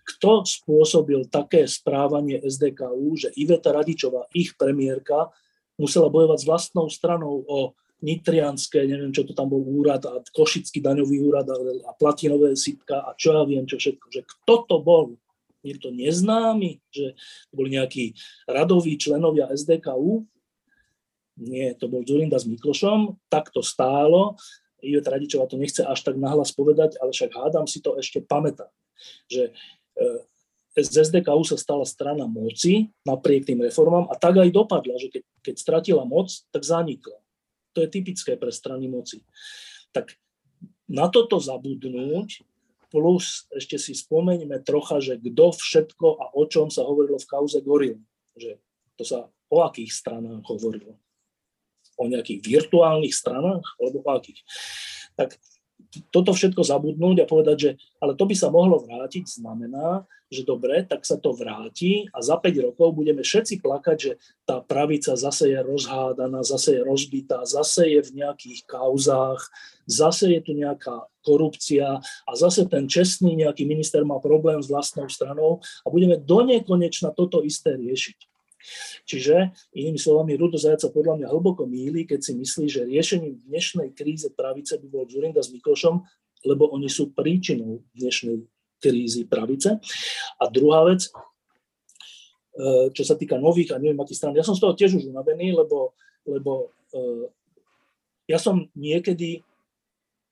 [0.07, 5.35] Kto spôsobil také správanie SDKU, že Iveta Radičová, ich premiérka,
[5.75, 10.85] musela bojovať s vlastnou stranou o nitrianské, neviem, čo to tam bol úrad a košický
[10.85, 11.57] daňový úrad a,
[11.97, 14.07] platinové sitka a čo ja viem, čo všetko.
[14.13, 15.07] Že kto to bol?
[15.65, 16.79] Niekto neznámy?
[16.93, 17.07] Že
[17.51, 18.15] to boli nejakí
[18.47, 20.29] radoví členovia SDKU?
[21.37, 24.37] Nie, to bol Zurinda s Miklošom, tak to stálo.
[24.85, 28.69] Iveta Radičová to nechce až tak nahlas povedať, ale však hádam si to ešte pamätá,
[29.27, 29.57] že
[29.97, 35.09] e, z SDKU sa stala strana moci napriek tým reformám a tak aj dopadla, že
[35.09, 37.17] keď, keď stratila moc, tak zanikla.
[37.73, 39.25] To je typické pre strany moci.
[39.97, 40.13] Tak
[40.85, 42.45] na toto zabudnúť,
[42.93, 47.59] plus ešte si spomeňme trocha, že kto všetko a o čom sa hovorilo v kauze
[47.65, 47.99] Goril.
[48.37, 48.61] Že
[49.01, 49.19] to sa
[49.49, 51.01] o akých stranách hovorilo
[51.97, 54.41] o nejakých virtuálnych stranách, alebo o akých.
[55.17, 55.41] Tak
[56.11, 57.71] toto všetko zabudnúť a povedať, že
[58.01, 62.35] ale to by sa mohlo vrátiť, znamená, že dobre, tak sa to vráti a za
[62.35, 67.87] 5 rokov budeme všetci plakať, že tá pravica zase je rozhádaná, zase je rozbitá, zase
[67.95, 69.47] je v nejakých kauzách,
[69.87, 75.07] zase je tu nejaká korupcia a zase ten čestný nejaký minister má problém s vlastnou
[75.07, 78.36] stranou a budeme do nekonečna toto isté riešiť.
[79.07, 83.95] Čiže, inými slovami, Rudo Zajaca podľa mňa hlboko míli, keď si myslí, že riešením dnešnej
[83.95, 86.03] kríze pravice by bol Zurinda s Miklošom,
[86.47, 88.43] lebo oni sú príčinou dnešnej
[88.83, 89.81] krízy pravice.
[90.39, 91.11] A druhá vec, e,
[92.93, 95.57] čo sa týka nových a neviem akých stran, ja som z toho tiež už unavený,
[95.57, 95.97] lebo,
[96.29, 97.31] lebo e,
[98.27, 99.43] ja som niekedy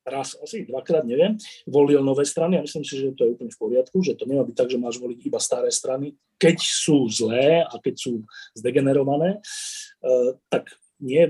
[0.07, 1.37] raz, asi dvakrát, neviem,
[1.67, 2.61] volil nové strany.
[2.61, 4.79] A myslím si, že to je úplne v poriadku, že to nemá byť tak, že
[4.79, 8.13] máš voliť iba staré strany, keď sú zlé a keď sú
[8.53, 9.41] zdegenerované,
[10.05, 10.69] uh, tak
[11.01, 11.27] nie,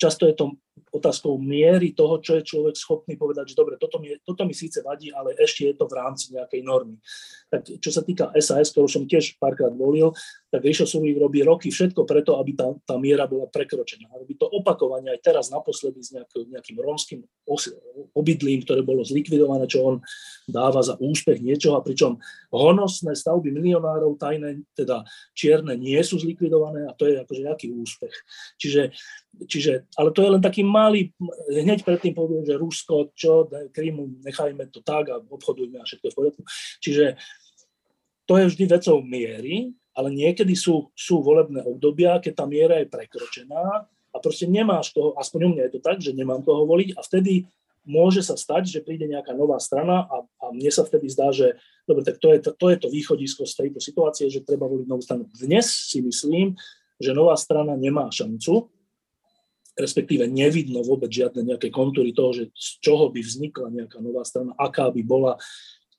[0.00, 0.56] často je to
[0.96, 4.80] otázkou miery toho, čo je človek schopný povedať, že dobre, toto mi, toto mi síce
[4.80, 6.96] vadí, ale ešte je to v rámci nejakej normy.
[7.46, 10.10] Tak čo sa týka SAS, ktorú som tiež párkrát volil,
[10.50, 14.08] tak Ríšo Sulík robí roky všetko preto, aby tá, tá miera bola prekročená.
[14.14, 17.20] Robí to opakovane aj teraz naposledy s nejakým, nejakým rómskym
[18.16, 19.96] obydlím, ktoré bolo zlikvidované, čo on
[20.48, 22.18] dáva za úspech niečoho, a pričom
[22.50, 25.04] honosné stavby milionárov, tajné, teda
[25.36, 28.14] čierne, nie sú zlikvidované a to je akože nejaký úspech.
[28.56, 28.96] Čiže
[29.36, 31.10] Čiže, ale to je len taký malý,
[31.50, 36.16] hneď predtým poviem, že Rusko, čo, Krym, nechajme to tak a obchodujme a všetko v
[36.16, 36.42] poriadku.
[36.78, 37.18] Čiže
[38.30, 42.86] to je vždy vecou miery, ale niekedy sú, sú volebné obdobia, keď tá miera je
[42.86, 46.94] prekročená a proste nemáš toho, aspoň u mňa je to tak, že nemám koho voliť
[46.94, 47.48] a vtedy
[47.86, 51.54] môže sa stať, že príde nejaká nová strana a, a mne sa vtedy zdá, že
[51.86, 54.86] dobre, tak to je to, to je to východisko z tejto situácie, že treba voliť
[54.90, 55.30] novú stranu.
[55.32, 56.58] Dnes si myslím,
[56.98, 58.68] že nová strana nemá šancu,
[59.76, 64.56] respektíve nevidno vôbec žiadne nejaké kontúry toho, že z čoho by vznikla nejaká nová strana,
[64.56, 65.36] aká by bola,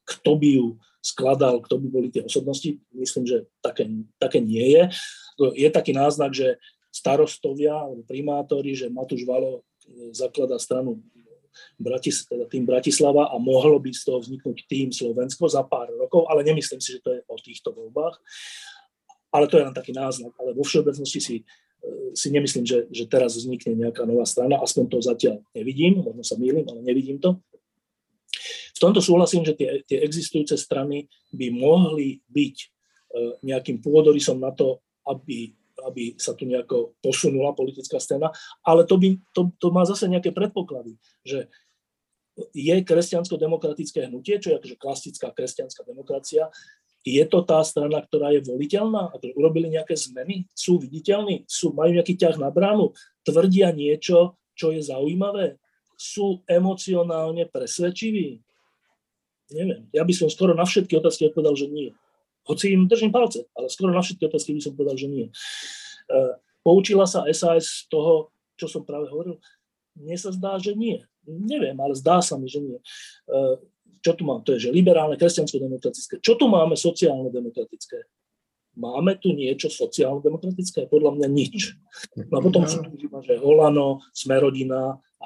[0.04, 0.68] kto by ju
[1.00, 2.82] skladal, kto by boli tie osobnosti.
[2.92, 3.86] Myslím, že také,
[4.18, 4.84] také nie je.
[5.54, 6.58] Je taký náznak, že
[6.90, 10.98] starostovia alebo primátori, že Matúš Valo e, zakladá stranu
[11.78, 16.26] Bratis, teda tým Bratislava a mohlo by z toho vzniknúť tým Slovensko za pár rokov,
[16.30, 18.18] ale nemyslím si, že to je o týchto voľbách.
[19.34, 20.34] Ale to je len taký náznak.
[20.38, 21.36] Ale vo všeobecnosti si
[22.18, 26.36] si nemyslím, že, že teraz vznikne nejaká nová strana, aspoň to zatiaľ nevidím, možno sa
[26.36, 27.38] mýlim, ale nevidím to.
[28.78, 32.68] V tomto súhlasím, že tie, tie existujúce strany by mohli byť e,
[33.46, 35.54] nejakým pôdorysom na to, aby,
[35.86, 38.30] aby sa tu nejako posunula politická scéna,
[38.62, 41.50] ale to, by, to, to má zase nejaké predpoklady, že
[42.54, 46.54] je kresťansko-demokratické hnutie, čo je akože klasická kresťanská demokracia,
[47.08, 49.10] je to tá strana, ktorá je voliteľná?
[49.12, 50.44] A urobili nejaké zmeny?
[50.52, 51.48] Sú viditeľní?
[51.48, 52.92] Sú, majú nejaký ťah na bránu?
[53.24, 55.56] Tvrdia niečo, čo je zaujímavé?
[55.96, 58.44] Sú emocionálne presvedčiví?
[59.56, 59.88] Neviem.
[59.96, 61.96] Ja by som skoro na všetky otázky odpovedal, že nie.
[62.48, 65.28] Hoci im držím palce, ale skoro na všetky otázky by som povedal, že nie.
[65.28, 66.22] E,
[66.64, 69.40] poučila sa SAS z toho, čo som práve hovoril?
[69.96, 71.00] Mne sa zdá, že nie.
[71.28, 72.80] Neviem, ale zdá sa mi, že nie.
[74.02, 74.46] Čo tu mám?
[74.48, 76.24] To je, že liberálne, kresťansko-demokratické.
[76.24, 78.08] Čo tu máme sociálno-demokratické?
[78.78, 80.86] Máme tu niečo sociálno-demokratické?
[80.86, 81.74] Podľa mňa nič.
[82.30, 85.26] No a potom sú tu iba, že Holano, Smerodina a,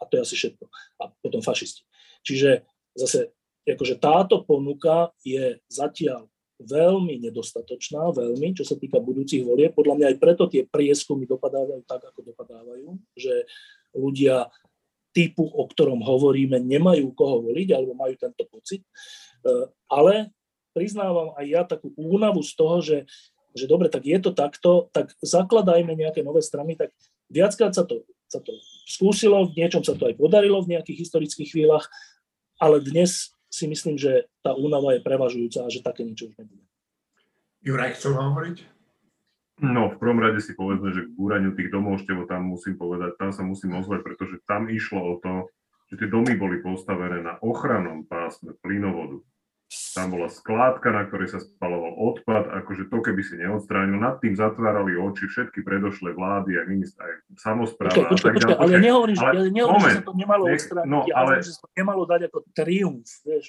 [0.00, 0.64] a to je asi všetko.
[1.04, 1.84] A potom fašisti.
[2.24, 2.64] Čiže
[2.96, 3.36] zase
[3.68, 6.26] akože táto ponuka je zatiaľ
[6.62, 9.70] veľmi nedostatočná, veľmi, čo sa týka budúcich volie.
[9.70, 13.46] Podľa mňa aj preto tie prieskumy dopadávajú tak, ako dopadávajú, že
[13.92, 14.48] ľudia
[15.12, 18.82] typu, o ktorom hovoríme, nemajú koho voliť alebo majú tento pocit.
[18.82, 18.88] E,
[19.92, 20.32] ale
[20.72, 22.98] priznávam aj ja takú únavu z toho, že,
[23.52, 26.90] že dobre, tak je to takto, tak zakladajme nejaké nové strany, tak
[27.28, 28.56] viackrát sa to, sa to
[28.88, 31.86] skúsilo, v niečom sa to aj podarilo v nejakých historických chvíľach,
[32.56, 36.64] ale dnes si myslím, že tá únava je prevažujúca a že také niečo už nebude.
[37.62, 38.56] Juraj chcel hovoriť?
[39.62, 43.30] No, v prvom rade si povedzme, že k búraniu tých domov tam musím povedať, tam
[43.30, 45.46] sa musím ozvať, pretože tam išlo o to,
[45.86, 49.22] že tie domy boli postavené na ochrannom pásme plynovodu.
[49.94, 54.34] tam bola skládka, na ktorej sa spaloval odpad, akože to keby si neodstránil, nad tým
[54.34, 57.94] zatvárali oči všetky predošlé vlády a ministra, aj samozpráva.
[57.94, 60.90] Počkaj, počkaj, počkaj, ale ja nehovorím, že, ja nehovorím že sa to nemalo nech, odstrániť,
[60.90, 63.46] no, ale, ale že sa to nemalo dať ako triumf, vieš.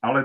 [0.00, 0.18] Ale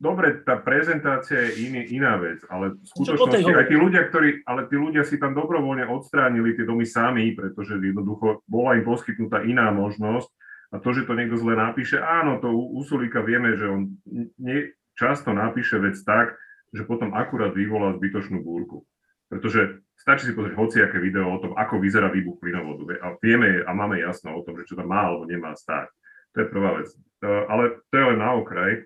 [0.00, 4.66] dobre, tá prezentácia je iný, iná vec, ale v skutočnosti aj tí ľudia, ktorí, ale
[4.68, 9.70] tí ľudia si tam dobrovoľne odstránili tie domy sami, pretože jednoducho bola im poskytnutá iná
[9.70, 10.28] možnosť
[10.74, 13.94] a to, že to niekto zle napíše, áno, to u, u Sulíka vieme, že on
[14.42, 16.34] nie, často napíše vec tak,
[16.74, 18.82] že potom akurát vyvolá zbytočnú búrku.
[19.30, 22.98] Pretože stačí si pozrieť hociaké video o tom, ako vyzerá výbuch plynovodu.
[23.02, 25.90] A vieme a máme jasno o tom, že čo tam má alebo nemá stáť.
[26.34, 26.90] To je prvá vec.
[27.22, 28.82] Ale to je len na okraj.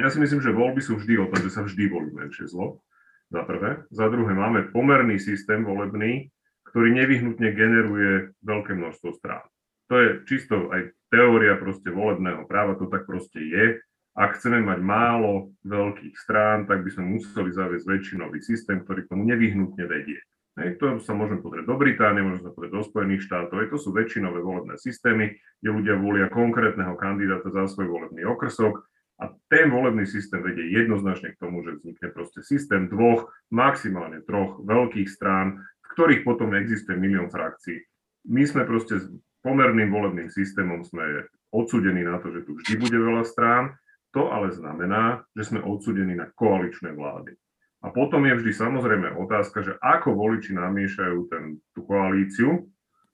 [0.00, 2.80] Ja si myslím, že voľby sú vždy o tom, že sa vždy volí menšie zlo.
[3.32, 3.84] Za prvé.
[3.88, 6.28] Za druhé, máme pomerný systém volebný,
[6.68, 9.44] ktorý nevyhnutne generuje veľké množstvo strán.
[9.88, 13.64] To je čisto aj teória proste volebného práva, to tak proste je
[14.12, 19.10] ak chceme mať málo veľkých strán, tak by sme museli zaviesť väčšinový systém, ktorý k
[19.16, 20.20] tomu nevyhnutne vedie.
[20.52, 23.56] Hej, to sa môžeme pozrieť do Británie, môžeme sa pozrieť do Spojených štátov.
[23.56, 25.32] Hej, to sú väčšinové volebné systémy,
[25.64, 28.84] kde ľudia volia konkrétneho kandidáta za svoj volebný okrsok
[29.22, 34.58] a ten volebný systém vedie jednoznačne k tomu, že vznikne proste systém dvoch, maximálne troch
[34.66, 37.78] veľkých strán, v ktorých potom existuje milión frakcií.
[38.26, 39.06] My sme proste s
[39.46, 43.78] pomerným volebným systémom sme odsudení na to, že tu vždy bude veľa strán
[44.12, 47.32] to ale znamená, že sme odsudení na koaličné vlády.
[47.82, 52.68] A potom je vždy samozrejme otázka, že ako voliči namiešajú ten, tú koalíciu.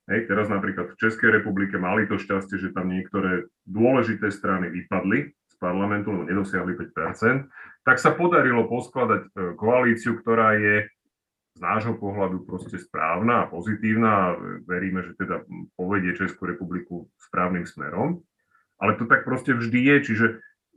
[0.05, 5.33] Hej, teraz napríklad v Českej republike mali to šťastie, že tam niektoré dôležité strany vypadli
[5.59, 7.45] parlamentu, lebo nedosiahli 5%,
[7.83, 9.29] tak sa podarilo poskladať e,
[9.59, 10.87] koalíciu, ktorá je
[11.55, 14.27] z nášho pohľadu proste správna a pozitívna a
[14.63, 15.43] veríme, že teda
[15.75, 18.23] povedie Českú republiku správnym smerom.
[18.79, 20.25] Ale to tak proste vždy je, čiže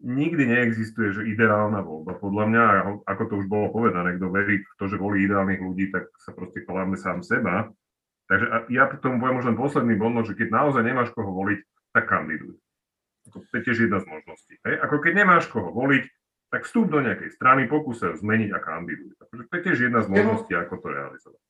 [0.03, 2.19] nikdy neexistuje že ideálna voľba.
[2.19, 2.65] Podľa mňa,
[3.07, 6.35] ako to už bolo povedané, kto verí v to, že volí ideálnych ľudí, tak sa
[6.35, 7.71] proste klame sám seba.
[8.27, 11.63] Takže ja k tomu poviem možno posledný bod, že keď naozaj nemáš koho voliť,
[11.95, 12.59] tak kandiduj.
[13.33, 14.55] To je tiež jedna z možností.
[14.63, 14.77] Hej?
[14.85, 16.05] Ako keď nemáš koho voliť,
[16.53, 19.17] tak vstup do nejakej strany, pokúsa zmeniť a kandiduj.
[19.17, 21.43] Takže to je tiež jedna z možností, ako to realizovať.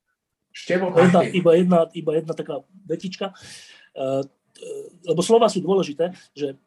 [0.52, 4.22] Števo, jedna, iba, jedna, iba jedna taká vetička, uh,
[5.08, 6.60] lebo slova sú dôležité, že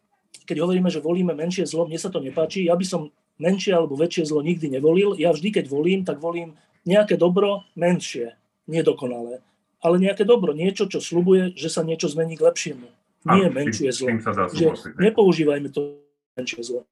[0.44, 2.68] keď hovoríme, že volíme menšie zlo, mne sa to nepáči.
[2.68, 5.16] Ja by som menšie alebo väčšie zlo nikdy nevolil.
[5.16, 8.36] Ja vždy, keď volím, tak volím nejaké dobro menšie,
[8.68, 9.40] nedokonalé.
[9.80, 12.88] Ale nejaké dobro, niečo, čo slubuje, že sa niečo zmení k lepšiemu.
[13.26, 14.14] Nie a, menšie zlo.
[14.14, 14.70] Tým sa dá že
[15.02, 15.98] nepoužívajme to
[16.38, 16.86] menšie zlo.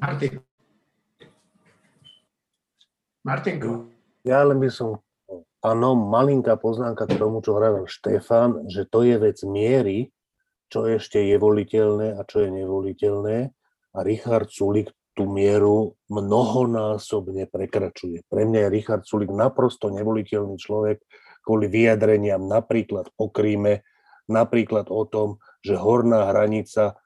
[0.00, 0.40] Martin.
[3.20, 3.92] Martinko.
[4.24, 5.04] Ja len by som,
[5.60, 10.08] áno, malinká poznámka k tomu, čo hovoril Štefan, že to je vec miery,
[10.72, 13.36] čo ešte je voliteľné a čo je nevoliteľné.
[13.92, 18.24] A Richard Sulik tú mieru mnohonásobne prekračuje.
[18.30, 21.02] Pre mňa je Richard Sulik naprosto nevoliteľný človek
[21.42, 23.80] kvôli vyjadreniam napríklad o Kríme,
[24.28, 27.00] napríklad o tom, že horná hranica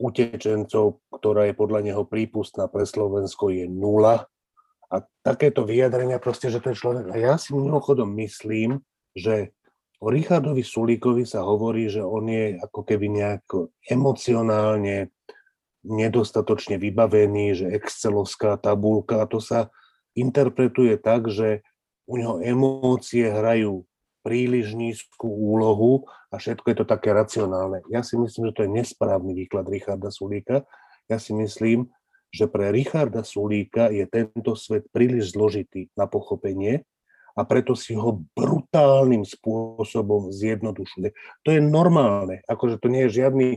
[0.00, 4.28] utečencov, ktorá je podľa neho prípustná pre Slovensko, je nula.
[4.90, 7.12] A takéto vyjadrenia proste, že ten človek...
[7.12, 8.80] A ja si mimochodom myslím,
[9.12, 9.52] že
[10.00, 15.12] O Richardovi Sulíkovi sa hovorí, že on je ako keby nejako emocionálne
[15.84, 19.68] nedostatočne vybavený, že excelovská tabulka, a to sa
[20.16, 21.60] interpretuje tak, že
[22.08, 23.84] u neho emócie hrajú
[24.20, 27.84] príliš nízku úlohu a všetko je to také racionálne.
[27.88, 30.68] Ja si myslím, že to je nesprávny výklad Richarda Sulíka.
[31.10, 31.90] Ja si myslím,
[32.30, 36.86] že pre Richarda Sulíka je tento svet príliš zložitý na pochopenie
[37.34, 41.08] a preto si ho brutálnym spôsobom zjednodušuje.
[41.46, 43.48] To je normálne, akože to nie je žiadny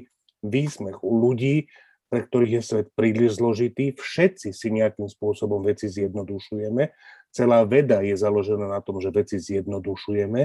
[0.42, 1.70] výsmech u ľudí,
[2.14, 3.98] pre ktorých je svet príliš zložitý.
[3.98, 6.94] Všetci si nejakým spôsobom veci zjednodušujeme.
[7.34, 10.42] Celá veda je založená na tom, že veci zjednodušujeme,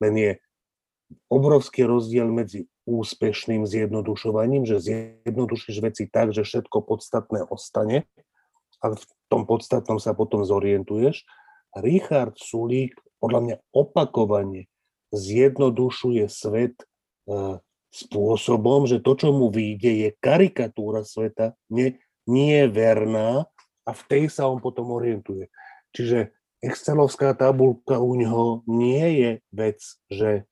[0.00, 0.40] len je
[1.28, 8.08] obrovský rozdiel medzi úspešným zjednodušovaním, že zjednodušíš veci tak, že všetko podstatné ostane
[8.80, 11.28] a v tom podstatnom sa potom zorientuješ
[11.78, 14.66] Richard Sulík podľa mňa opakovane
[15.12, 16.86] zjednodušuje svet e,
[17.92, 23.44] spôsobom, že to, čo mu vyjde, je karikatúra sveta, nie, nie je verná
[23.84, 25.50] a v tej sa on potom orientuje.
[25.94, 29.80] Čiže Excelovská tabulka u neho nie je vec,
[30.12, 30.44] že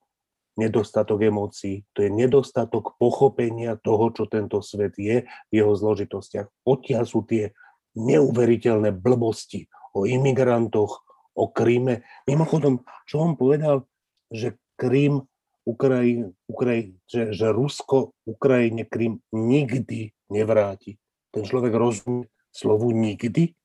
[0.56, 6.48] nedostatok emócií, to je nedostatok pochopenia toho, čo tento svet je v jeho zložitostiach.
[6.64, 7.52] Odtiaľ sú tie
[7.94, 11.04] neuveriteľné blbosti o imigrantoch,
[11.38, 12.02] o Kríme.
[12.26, 13.86] Mimochodom, čo on povedal,
[14.32, 15.22] že Krím,
[15.68, 20.96] Ukrajin, Ukrajin, že, že Rusko Ukrajine Krím nikdy nevráti.
[21.30, 23.57] Ten človek rozumie slovu nikdy?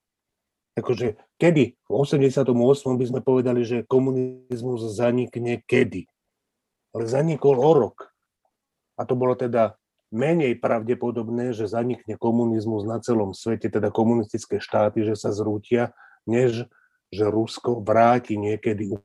[0.73, 1.77] Akože kedy?
[1.85, 2.49] V 88.
[2.97, 6.09] by sme povedali, že komunizmus zanikne kedy?
[6.93, 8.09] Ale zanikol o rok.
[8.97, 9.77] A to bolo teda
[10.13, 15.93] menej pravdepodobné, že zanikne komunizmus na celom svete, teda komunistické štáty, že sa zrútia,
[16.29, 16.69] než
[17.13, 18.97] že Rusko vráti niekedy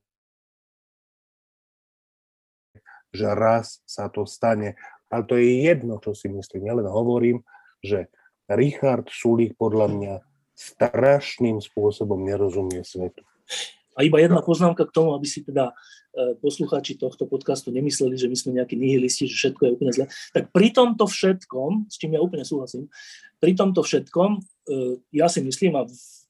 [3.12, 4.76] že raz sa to stane.
[5.08, 6.68] Ale to je jedno, čo si myslím.
[6.68, 7.40] Ja len hovorím,
[7.80, 8.12] že
[8.48, 10.14] Richard Sulík podľa mňa
[10.58, 13.22] strašným spôsobom nerozumie svetu.
[13.94, 15.74] A iba jedna poznámka k tomu, aby si teda
[16.14, 20.06] e, poslucháči tohto podcastu nemysleli, že my sme nejakí nihilisti, že všetko je úplne zle.
[20.30, 22.86] Tak pri tomto všetkom, s čím ja úplne súhlasím,
[23.42, 24.40] pri tomto všetkom, e,
[25.18, 25.86] ja si myslím, a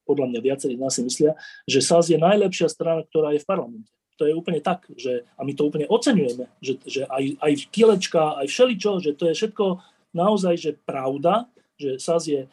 [0.09, 1.37] podľa mňa viacerí z nás si myslia,
[1.69, 3.93] že SAS je najlepšia strana, ktorá je v parlamente.
[4.17, 8.41] To je úplne tak, že, a my to úplne oceňujeme, že, že aj, aj kilečka,
[8.41, 9.85] aj všeličo, že to je všetko
[10.17, 12.49] naozaj že pravda, že SAS je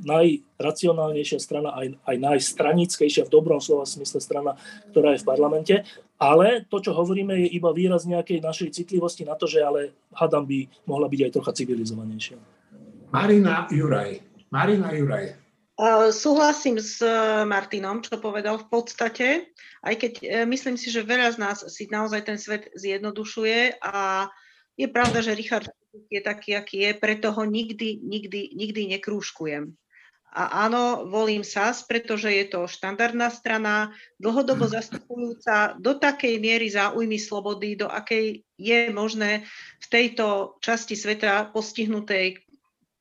[0.00, 4.54] najracionálnejšia strana, aj, aj najstranickejšia v dobrom slova smysle strana,
[4.94, 5.74] ktorá je v parlamente.
[6.20, 10.44] Ale to, čo hovoríme, je iba výraz nejakej našej citlivosti na to, že ale hadam
[10.44, 12.38] by mohla byť aj trocha civilizovanejšia.
[13.10, 14.22] Marina Juraj.
[14.52, 15.34] Marina Juraj.
[15.80, 17.00] Uh, súhlasím s
[17.48, 19.48] Martinom, čo povedal v podstate,
[19.80, 24.28] aj keď uh, myslím si, že veľa z nás si naozaj ten svet zjednodušuje a
[24.76, 25.72] je pravda, že Richard
[26.10, 29.74] je taký, aký je, preto ho nikdy, nikdy, nikdy nekrúžkujem.
[30.30, 33.90] A áno, volím SAS, pretože je to štandardná strana,
[34.22, 39.42] dlhodobo zastupujúca do takej miery záujmy slobody, do akej je možné
[39.82, 42.46] v tejto časti sveta postihnutej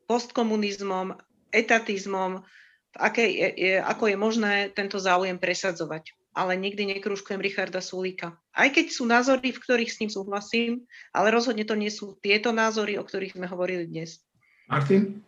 [0.09, 1.13] postkomunizmom,
[1.53, 2.41] etatizmom,
[2.89, 8.37] v akej, je, ako je možné tento záujem presadzovať ale nikdy nekružkujem Richarda Sulíka.
[8.53, 10.71] Aj keď sú názory, v ktorých s ním súhlasím,
[11.15, 14.21] ale rozhodne to nie sú tieto názory, o ktorých sme hovorili dnes.
[14.69, 15.25] Martin?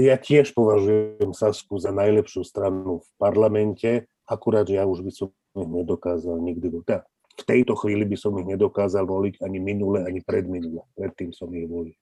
[0.00, 3.90] Ja tiež považujem Sasku za najlepšiu stranu v parlamente,
[4.24, 7.04] akurát ja už by som ich nedokázal nikdy voliť.
[7.36, 10.80] V tejto chvíli by som ich nedokázal voliť ani minule, ani predminule.
[10.96, 11.92] Predtým som ich volil.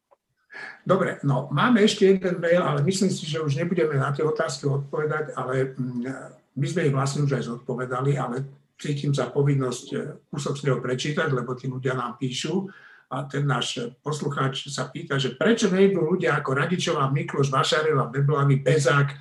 [0.87, 4.71] Dobre, no máme ešte jeden mail, ale myslím si, že už nebudeme na tie otázky
[4.71, 8.47] odpovedať, ale mm, my sme ich vlastne už aj zodpovedali, ale
[8.79, 10.01] cítim za povinnosť eh,
[10.31, 12.67] kúsok z neho prečítať, lebo tí ľudia nám píšu.
[13.15, 18.59] A ten náš poslucháč sa pýta, že prečo nejdú ľudia ako Radičová, Mikloš, Vašareva, Beblavý,
[18.59, 19.15] Bezák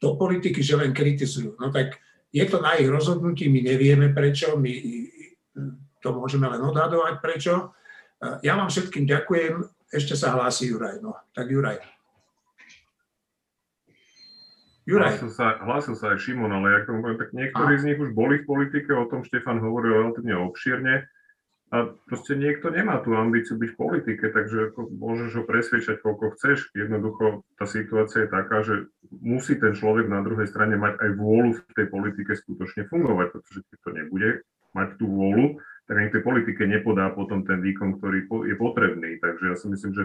[0.00, 1.54] do politiky, že len kritizujú.
[1.60, 2.02] No tak
[2.34, 4.72] je to na ich rozhodnutí, my nevieme prečo, my
[6.02, 7.74] to môžeme len odhadovať prečo.
[8.18, 9.54] Eh, ja vám všetkým ďakujem,
[9.92, 10.98] ešte sa hlási Juraj.
[10.98, 11.97] No, tak Juraj.
[14.88, 15.20] Juraj.
[15.20, 17.80] Hlásil sa, hlásil sa aj Šimon, ale jak tomu poviem, tak niektorí a.
[17.84, 21.04] z nich už boli v politike, o tom Štefan hovoril relatívne obšírne.
[21.68, 26.72] A proste niekto nemá tú ambíciu byť v politike, takže môžeš ho presviečať, koľko chceš.
[26.72, 31.60] Jednoducho tá situácia je taká, že musí ten človek na druhej strane mať aj vôľu
[31.60, 34.28] v tej politike skutočne fungovať, pretože keď to nebude
[34.72, 39.20] mať tú vôľu, tak ani tej politike nepodá potom ten výkon, ktorý je potrebný.
[39.20, 40.04] Takže ja si myslím, že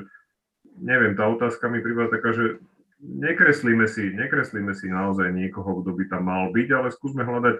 [0.83, 2.59] neviem, tá otázka mi prípada taká, že
[3.03, 7.59] nekreslíme si, nekreslíme si naozaj niekoho, kto by tam mal byť, ale skúsme hľadať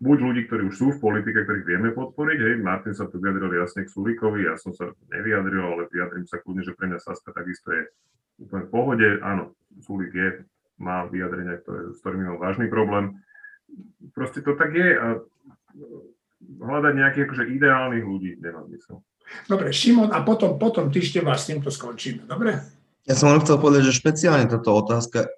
[0.00, 2.38] buď ľudí, ktorí už sú v politike, ktorých vieme podporiť.
[2.40, 6.40] Hej, Martin sa tu vyjadril jasne k Sulíkovi, ja som sa nevyjadril, ale vyjadrím sa
[6.40, 7.82] kľudne, že pre mňa Saska takisto je
[8.40, 9.08] úplne v pohode.
[9.20, 9.54] Áno,
[9.84, 10.28] Sulík je,
[10.80, 13.20] má vyjadrenia, ktoré, s ktorými mal vážny problém.
[14.16, 15.20] Proste to tak je a
[16.58, 19.04] hľadať nejakých akože ideálnych ľudí nemá zmysel.
[19.46, 22.79] Dobre, Šimon, a potom, potom ešte vás s týmto skončíme, dobre?
[23.08, 25.30] Ja som len chcel povedať, že špeciálne táto otázka,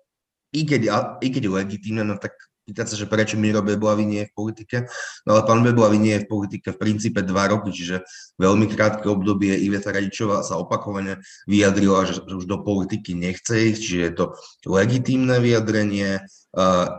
[0.52, 0.82] i keď,
[1.22, 4.76] i keď legitímna, no tak pýtať sa, že prečo Miro Beblavy nie je v politike,
[5.26, 8.06] no ale pán Beblavy nie je v politike v princípe dva roky, čiže
[8.38, 11.18] veľmi krátke obdobie Iveta Radičová sa opakovane
[11.50, 14.24] vyjadrila, že, už do politiky nechce ísť, čiže je to
[14.70, 16.22] legitímne vyjadrenie,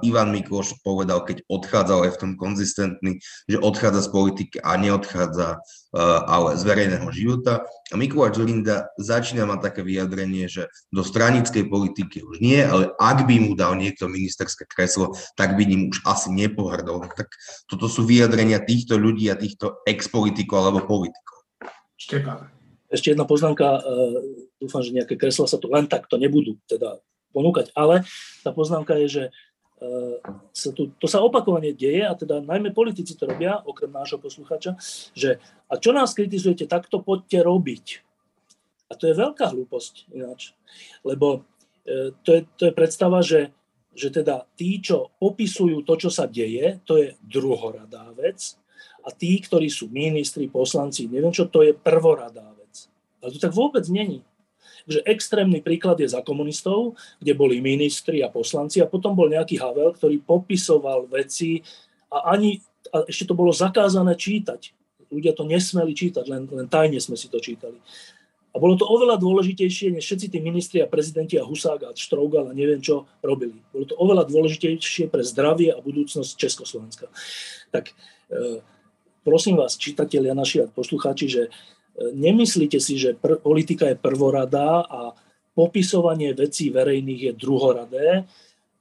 [0.02, 5.62] Ivan Mikloš povedal, keď odchádzal, aj v tom konzistentný, že odchádza z politiky a neodchádza
[5.62, 7.62] uh, ale z verejného života.
[7.94, 13.30] A Mikuláš Zurinda začína mať také vyjadrenie, že do stranickej politiky už nie, ale ak
[13.30, 17.06] by mu dal niekto ministerské kreslo, tak by ním už asi nepohrdol.
[17.14, 17.30] Tak
[17.70, 21.46] toto sú vyjadrenia týchto ľudí a týchto ex-politikov alebo politikov.
[21.94, 22.50] Štefán.
[22.90, 24.18] Ešte jedna poznámka, uh,
[24.58, 26.98] dúfam, že nejaké kresla sa tu len takto nebudú teda
[27.34, 27.74] ponúkať.
[27.74, 28.06] Ale
[28.46, 29.32] tá poznámka je, že e,
[30.54, 34.78] sa tu, to sa opakovane deje, a teda najmä politici to robia, okrem nášho posluchača,
[35.18, 37.86] že a čo nás kritizujete, tak to poďte robiť.
[38.88, 40.54] A to je veľká hlúposť ináč.
[41.02, 41.50] Lebo
[41.84, 43.50] e, to, je, to je predstava, že,
[43.98, 48.62] že teda tí, čo popisujú to, čo sa deje, to je druhoradá vec
[49.04, 52.88] a tí, ktorí sú ministri, poslanci, neviem čo, to je prvoradá vec.
[53.20, 54.24] Ale to tak vôbec není.
[54.84, 59.56] Takže extrémny príklad je za komunistov, kde boli ministri a poslanci a potom bol nejaký
[59.56, 61.64] Havel, ktorý popisoval veci
[62.12, 62.60] a ani,
[62.92, 64.76] a ešte to bolo zakázané čítať.
[65.08, 67.80] Ľudia to nesmeli čítať, len, len tajne sme si to čítali.
[68.54, 72.54] A bolo to oveľa dôležitejšie, než všetci tí ministri a prezidenti a Husák a Štrougal
[72.54, 73.58] a neviem čo robili.
[73.74, 77.10] Bolo to oveľa dôležitejšie pre zdravie a budúcnosť Československa.
[77.74, 77.90] Tak
[78.30, 78.62] e,
[79.26, 81.44] prosím vás, čitatelia naši a poslucháči, že
[82.14, 85.14] nemyslíte si, že pr- politika je prvoradá a
[85.54, 88.08] popisovanie vecí verejných je druhoradé.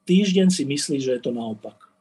[0.09, 1.92] Týždeň si myslí, že je to naopak.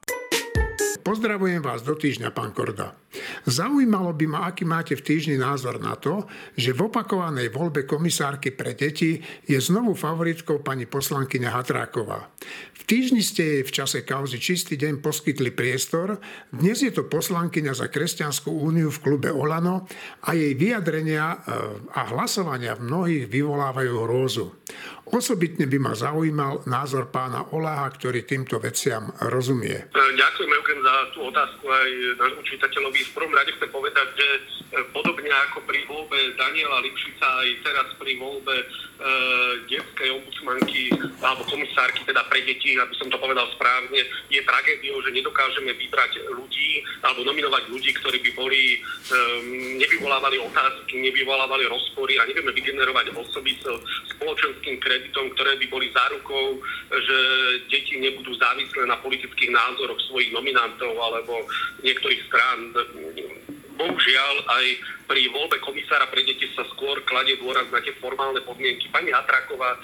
[1.02, 2.94] Pozdravujem vás do týždňa, pán Korda.
[3.42, 8.54] Zaujímalo by ma, aký máte v týždni názor na to, že v opakovanej voľbe komisárky
[8.54, 12.30] pre deti je znovu favoritkou pani poslankyňa Hatráková.
[12.78, 16.22] V týždni ste jej v čase kauzy Čistý deň poskytli priestor,
[16.54, 19.90] dnes je to poslankyňa za Kresťanskú úniu v klube Olano
[20.22, 21.38] a jej vyjadrenia eh,
[21.98, 24.46] a hlasovania v mnohých vyvolávajú hrôzu.
[25.02, 29.90] Osobitne by ma zaujímal názor pána Oláha, ktorý týmto veciam rozumie.
[29.90, 31.90] Ďakujem, Eugen, za tú otázku aj
[32.22, 33.00] nášmu čitateľovi.
[33.10, 34.40] V prvom rade chcem povedať, že e,
[34.94, 38.66] podobne ako pri voľbe Daniela Lipšica aj teraz pri voľbe e,
[39.66, 43.98] detskej ombudsmanky alebo komisárky teda pre deti, aby som to povedal správne,
[44.30, 48.78] je tragédiou, že nedokážeme vybrať ľudí alebo nominovať ľudí, ktorí by boli, e,
[49.82, 53.66] nevyvolávali otázky, nevyvolávali rozpory a nevieme vygenerovať osoby s
[54.14, 56.60] spoločenským kreditom, ktoré by boli zárukou,
[56.92, 57.18] že
[57.72, 61.48] deti nebudú závislé na politických názoroch svojich nominantov alebo
[61.80, 62.76] niektorých strán.
[63.72, 64.66] Bohužiaľ aj
[65.08, 68.88] pri voľbe komisára pre deti sa skôr kladie dôraz na tie formálne podmienky.
[68.88, 69.78] Pani Hatraková e,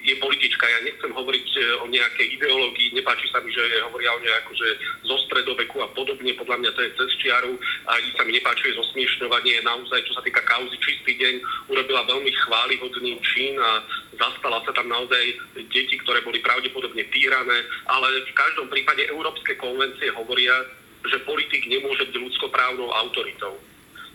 [0.00, 4.20] je politička, ja nechcem hovoriť e, o nejakej ideológii, nepáči sa mi, že hovoria o
[4.24, 4.68] nej akože
[5.04, 7.52] zo stredoveku a podobne, podľa mňa to je cez čiaru.
[7.84, 11.34] A ani sa mi nepáči zosmiešňovanie, naozaj, čo sa týka kauzy Čistý deň,
[11.72, 13.84] urobila veľmi chválihodný čin a
[14.16, 15.24] zastala sa tam naozaj
[15.68, 17.58] deti, ktoré boli pravdepodobne týrané,
[17.92, 20.54] ale v každom prípade európske konvencie hovoria,
[21.08, 23.56] že politik nemôže byť ľudskoprávnou autoritou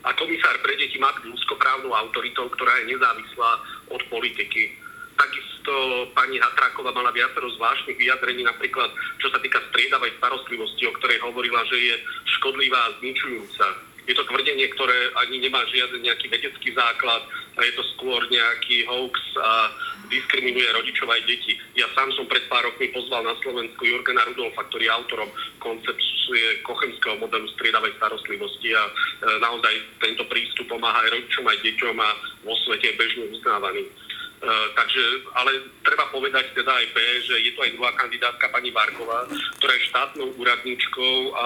[0.02, 3.52] a komisár pre deti má byť ľudskoprávnou autoritou, ktorá je nezávislá
[3.94, 4.74] od politiky.
[5.14, 5.74] Takisto
[6.18, 8.90] pani Hatráková mala viacero zvláštnych vyjadrení, napríklad
[9.22, 11.96] čo sa týka striedavej starostlivosti, o ktorej hovorila, že je
[12.38, 17.24] škodlivá a zničujúca je to tvrdenie, ktoré ani nemá žiaden nejaký vedecký základ
[17.56, 19.72] a je to skôr nejaký hoax a
[20.12, 21.56] diskriminuje rodičov aj deti.
[21.80, 25.30] Ja sám som pred pár rokmi pozval na Slovensku Jurgena Rudolfa, ktorý je autorom
[25.64, 28.92] koncepcie kochemského modelu striedavej starostlivosti a e,
[29.40, 29.74] naozaj
[30.04, 32.10] tento prístup pomáha aj rodičom, aj deťom a
[32.44, 33.88] vo svete je bežne uznávaný.
[34.42, 35.54] Uh, takže, ale
[35.86, 36.98] treba povedať teda aj B,
[37.30, 39.30] že je to aj druhá kandidátka pani Varková,
[39.62, 41.46] ktorá je štátnou úradníčkou a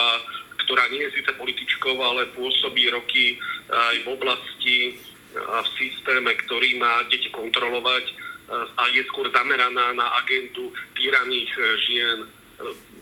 [0.64, 3.36] ktorá nie je síce političkou, ale pôsobí roky
[3.68, 4.78] aj v oblasti
[5.36, 11.62] a v systéme, ktorý má deti kontrolovať a je skôr zameraná na agendu týraných e,
[11.90, 12.20] žien.
[12.22, 12.28] E,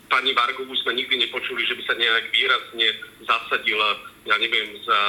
[0.08, 2.88] pani Vargovu sme nikdy nepočuli, že by sa nejak výrazne
[3.28, 5.00] zasadila, ja neviem, za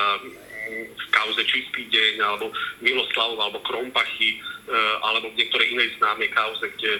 [0.64, 2.48] v kauze Čistý deň, alebo
[2.80, 4.76] Miloslavov, alebo Krompachy, e,
[5.06, 6.98] alebo v niektorej inej známej kauze, kde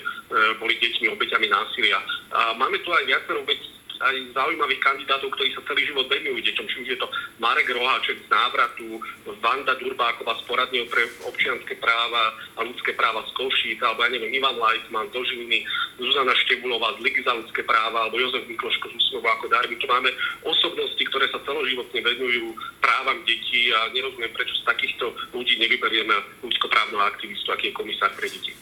[0.61, 1.99] boli deťmi obeťami násilia.
[2.31, 3.74] A máme tu aj viacero obeť
[4.05, 6.67] aj zaujímavých kandidátov, ktorí sa celý život venujú deťom.
[6.69, 7.09] Či už je to
[7.41, 9.01] Marek Roháček z návratu,
[9.41, 14.37] Vanda Durbáková z poradného pre občianske práva a ľudské práva z Košíc, alebo ja neviem,
[14.37, 15.65] Ivan Leitman z Žiliny,
[15.97, 19.81] Zuzana Štebulová z Ligy za ľudské práva, alebo Jozef Mikloško z Úsmovu ako Darby.
[19.81, 20.11] Tu máme
[20.45, 22.53] osobnosti, ktoré sa celoživotne venujú
[22.85, 28.29] právam detí a nerozumiem, prečo z takýchto ľudí nevyberieme ľudskoprávneho aktivistu, aký je komisár pre
[28.29, 28.53] deti.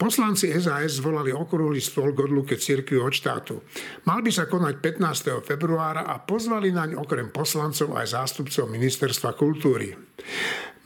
[0.00, 3.60] Poslanci SAS zvolali okrúhly stôl k odluke cirkvi od štátu.
[4.08, 5.44] Mal by sa konať 15.
[5.44, 9.92] februára a pozvali naň okrem poslancov aj zástupcov Ministerstva kultúry.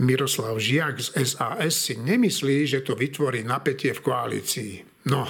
[0.02, 5.06] Miroslav Žiak z SAS si nemyslí, že to vytvorí napätie v koalícii.
[5.06, 5.22] No,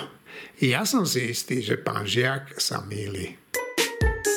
[0.64, 3.43] ja som si istý, že pán Žiak sa mýli.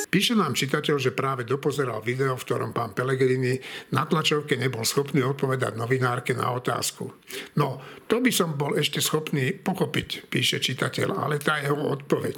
[0.08, 3.60] Píše nám čitateľ, že práve dopozeral video, v ktorom pán Pellegrini
[3.92, 7.12] na tlačovke nebol schopný odpovedať novinárke na otázku.
[7.60, 12.38] No, to by som bol ešte schopný pochopiť, píše čitateľ, ale tá jeho odpoveď.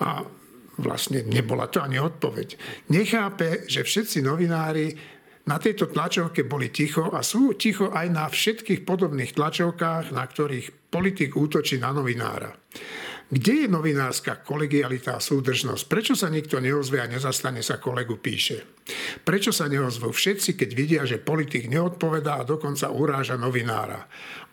[0.00, 0.24] A
[0.80, 2.56] vlastne nebola to ani odpoveď.
[2.92, 5.16] Nechápe, že všetci novinári
[5.46, 10.90] na tejto tlačovke boli ticho a sú ticho aj na všetkých podobných tlačovkách, na ktorých
[10.90, 12.50] politik útočí na novinára.
[13.26, 15.90] Kde je novinárska kolegialita a súdržnosť?
[15.90, 18.62] Prečo sa nikto neozve a nezastane sa kolegu píše?
[19.26, 24.06] Prečo sa neozvú všetci, keď vidia, že politik neodpovedá a dokonca uráža novinára?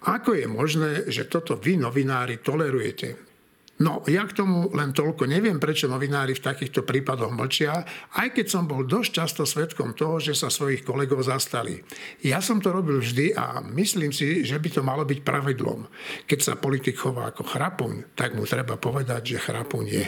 [0.09, 3.32] Ako je možné, že toto vy, novinári, tolerujete?
[3.81, 7.81] No, ja k tomu len toľko neviem, prečo novinári v takýchto prípadoch mlčia,
[8.21, 11.81] aj keď som bol dosť často svetkom toho, že sa svojich kolegov zastali.
[12.21, 15.89] Ja som to robil vždy a myslím si, že by to malo byť pravidlom.
[16.29, 20.05] Keď sa politik chová ako chrapuň, tak mu treba povedať, že chrapuň je.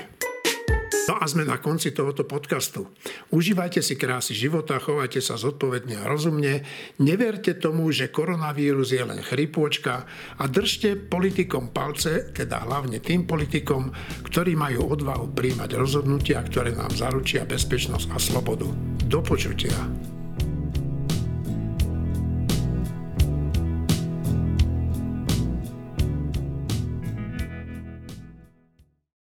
[1.06, 2.90] No a sme na konci tohoto podcastu.
[3.30, 6.66] Užívajte si krásy života, chovajte sa zodpovedne a rozumne,
[6.98, 10.10] neverte tomu, že koronavírus je len chrypôčka
[10.42, 13.94] a držte politikom palce, teda hlavne tým politikom,
[14.26, 18.66] ktorí majú odvahu príjmať rozhodnutia, ktoré nám zaručia bezpečnosť a slobodu.
[19.06, 20.15] Do počutia.